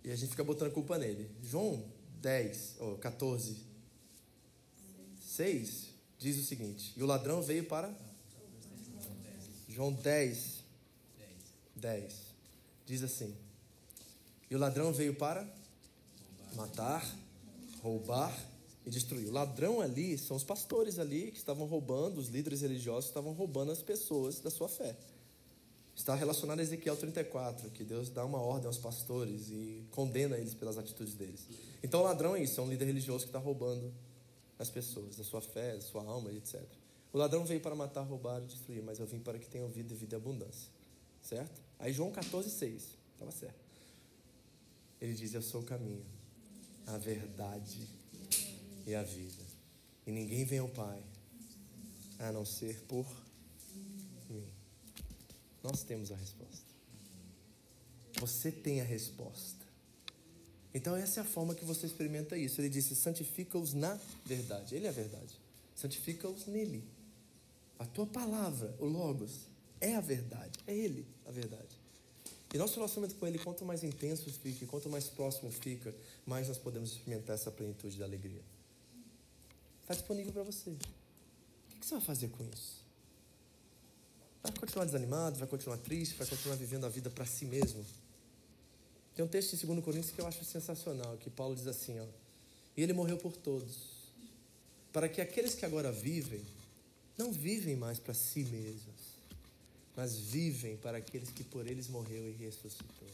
[0.04, 1.30] E a gente fica botando a culpa nele.
[1.44, 1.86] João
[2.22, 3.58] 10, ou 14,
[5.22, 7.94] 6 diz o seguinte: E o ladrão veio para.
[9.70, 10.64] João 10,
[11.76, 12.14] 10
[12.86, 13.36] diz assim:
[14.50, 15.48] E o ladrão veio para
[16.56, 17.04] matar,
[17.84, 18.34] roubar
[18.86, 19.28] e destruir.
[19.28, 23.72] O ladrão ali são os pastores ali que estavam roubando, os líderes religiosos estavam roubando
[23.72, 24.96] as pessoas da sua fé.
[25.94, 30.56] Está relacionado a Ezequiel 34, que Deus dá uma ordem aos pastores e condena eles
[30.56, 31.46] pelas atitudes deles.
[31.84, 33.94] Então, o ladrão é isso, é um líder religioso que está roubando
[34.58, 36.64] as pessoas, da sua fé, da sua alma, etc.
[37.12, 39.94] O ladrão veio para matar, roubar e destruir, mas eu vim para que tenham vida
[39.94, 40.72] e vida e abundância.
[41.22, 41.62] Certo?
[41.78, 42.88] Aí, João 14, 6.
[43.14, 43.60] Estava certo.
[45.00, 46.04] Ele diz: Eu sou o caminho,
[46.88, 47.88] a verdade
[48.86, 49.44] e a vida.
[50.06, 51.02] E ninguém vem ao Pai
[52.20, 53.06] a não ser por
[54.30, 54.48] mim.
[55.64, 56.74] Nós temos a resposta.
[58.20, 59.64] Você tem a resposta.
[60.74, 62.60] Então, essa é a forma que você experimenta isso.
[62.60, 64.76] Ele disse: santifica-os na verdade.
[64.76, 65.40] Ele é a verdade.
[65.76, 66.84] Santifica-os nele.
[67.78, 69.42] A tua palavra, o Logos,
[69.80, 70.60] é a verdade.
[70.66, 71.83] É Ele a verdade.
[72.54, 75.94] E nosso relacionamento com Ele, quanto mais intenso fica, quanto mais próximo fica,
[76.24, 78.42] mais nós podemos experimentar essa plenitude da alegria.
[79.82, 80.70] Está disponível para você.
[80.70, 82.84] O que você vai fazer com isso?
[84.44, 87.84] Vai continuar desanimado, vai continuar triste, vai continuar vivendo a vida para si mesmo?
[89.16, 92.06] Tem um texto em 2 Coríntios que eu acho sensacional, que Paulo diz assim, ó,
[92.76, 94.12] e ele morreu por todos,
[94.92, 96.42] para que aqueles que agora vivem,
[97.18, 99.13] não vivem mais para si mesmos,
[99.96, 103.08] mas vivem para aqueles que por eles morreu e ressuscitou.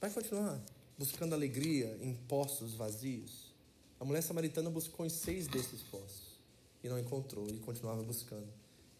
[0.00, 0.60] Vai continuar
[0.98, 3.52] buscando alegria em poços vazios?
[3.98, 6.34] A mulher samaritana buscou em seis desses poços
[6.82, 8.48] e não encontrou e continuava buscando.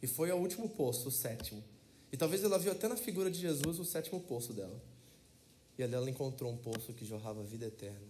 [0.01, 1.63] E foi ao último poço, o sétimo.
[2.13, 4.81] E talvez ela viu até na figura de Jesus o sétimo poço dela.
[5.77, 8.07] E ali ela encontrou um poço que jorrava vida eterna,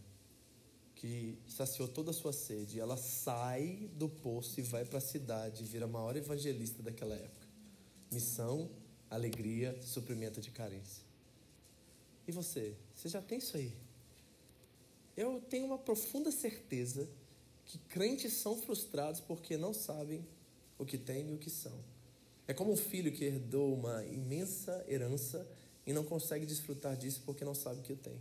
[1.04, 2.80] que saciou toda a sua sede.
[2.80, 7.46] Ela sai do poço e vai para a cidade vira a maior evangelista daquela época.
[8.10, 8.70] Missão,
[9.10, 11.04] alegria, suprimento de carência.
[12.26, 12.74] E você?
[12.94, 13.70] Você já tem isso aí?
[15.14, 17.06] Eu tenho uma profunda certeza
[17.66, 20.26] que crentes são frustrados porque não sabem
[20.78, 21.84] o que têm e o que são.
[22.48, 25.46] É como um filho que herdou uma imensa herança
[25.86, 28.18] e não consegue desfrutar disso porque não sabe o que tem.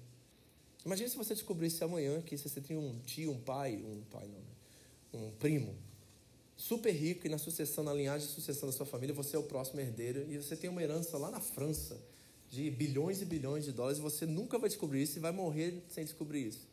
[0.85, 4.39] Imagine se você descobrisse amanhã que você tem um tio, um pai, um pai não,
[4.39, 4.45] né?
[5.13, 5.75] um primo,
[6.57, 9.43] super rico e na sucessão, na linhagem de sucessão da sua família, você é o
[9.43, 11.97] próximo herdeiro e você tem uma herança lá na França
[12.49, 15.81] de bilhões e bilhões de dólares e você nunca vai descobrir isso e vai morrer
[15.89, 16.67] sem descobrir isso.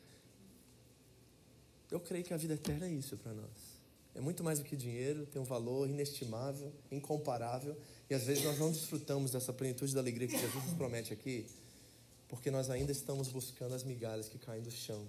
[1.90, 3.80] Eu creio que a vida eterna é isso para nós.
[4.14, 7.76] É muito mais do que dinheiro, tem um valor inestimável, incomparável,
[8.08, 11.46] e às vezes nós não desfrutamos dessa plenitude da alegria que Jesus nos promete aqui,
[12.30, 15.04] porque nós ainda estamos buscando as migalhas que caem do chão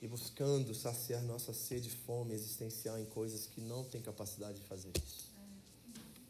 [0.00, 4.66] e buscando saciar nossa sede e fome existencial em coisas que não têm capacidade de
[4.66, 5.32] fazer isso.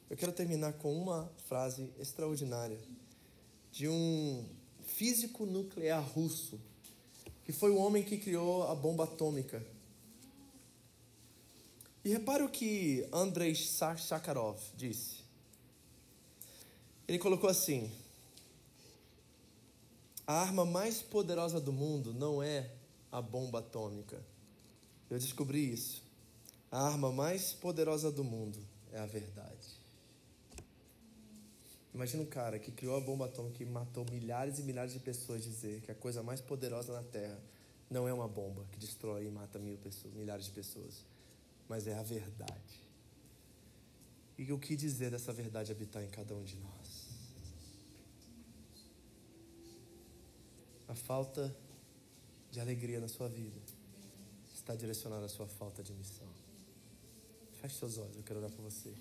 [0.09, 2.79] Eu quero terminar com uma frase extraordinária
[3.73, 4.47] de um
[4.87, 6.59] físico nuclear russo,
[7.45, 9.63] que foi o homem que criou a bomba atômica
[12.05, 15.19] e repare o que Andrei Sakharov disse.
[17.07, 17.91] Ele colocou assim:
[20.29, 22.71] A arma mais poderosa do mundo não é
[23.11, 24.23] a bomba atômica.
[25.11, 26.05] Eu descobri isso.
[26.71, 28.59] A arma mais poderosa do mundo
[28.93, 29.79] é a verdade.
[31.93, 35.43] Imagina um cara que criou a bomba atômica e matou milhares e milhares de pessoas
[35.43, 37.41] dizer que a coisa mais poderosa na Terra
[37.91, 41.05] não é uma bomba que destrói e mata mil pessoas, milhares de pessoas
[41.69, 42.89] mas é a verdade.
[44.39, 46.88] E o que dizer dessa verdade habitar em cada um de nós?
[50.89, 51.55] A falta
[52.51, 53.61] de alegria na sua vida
[54.55, 56.27] está direcionada à sua falta de missão.
[57.61, 58.95] Feche seus olhos, eu quero orar por você.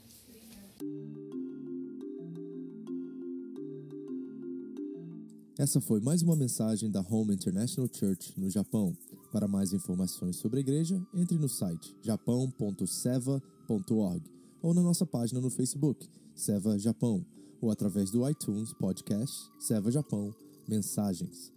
[5.57, 8.95] Essa foi mais uma mensagem da Home International Church no Japão.
[9.31, 14.31] Para mais informações sobre a igreja, entre no site japão.seva.org
[14.61, 17.25] ou na nossa página no Facebook, Seva Japão,
[17.61, 20.35] ou através do iTunes Podcast Seva Japão
[20.67, 21.56] Mensagens.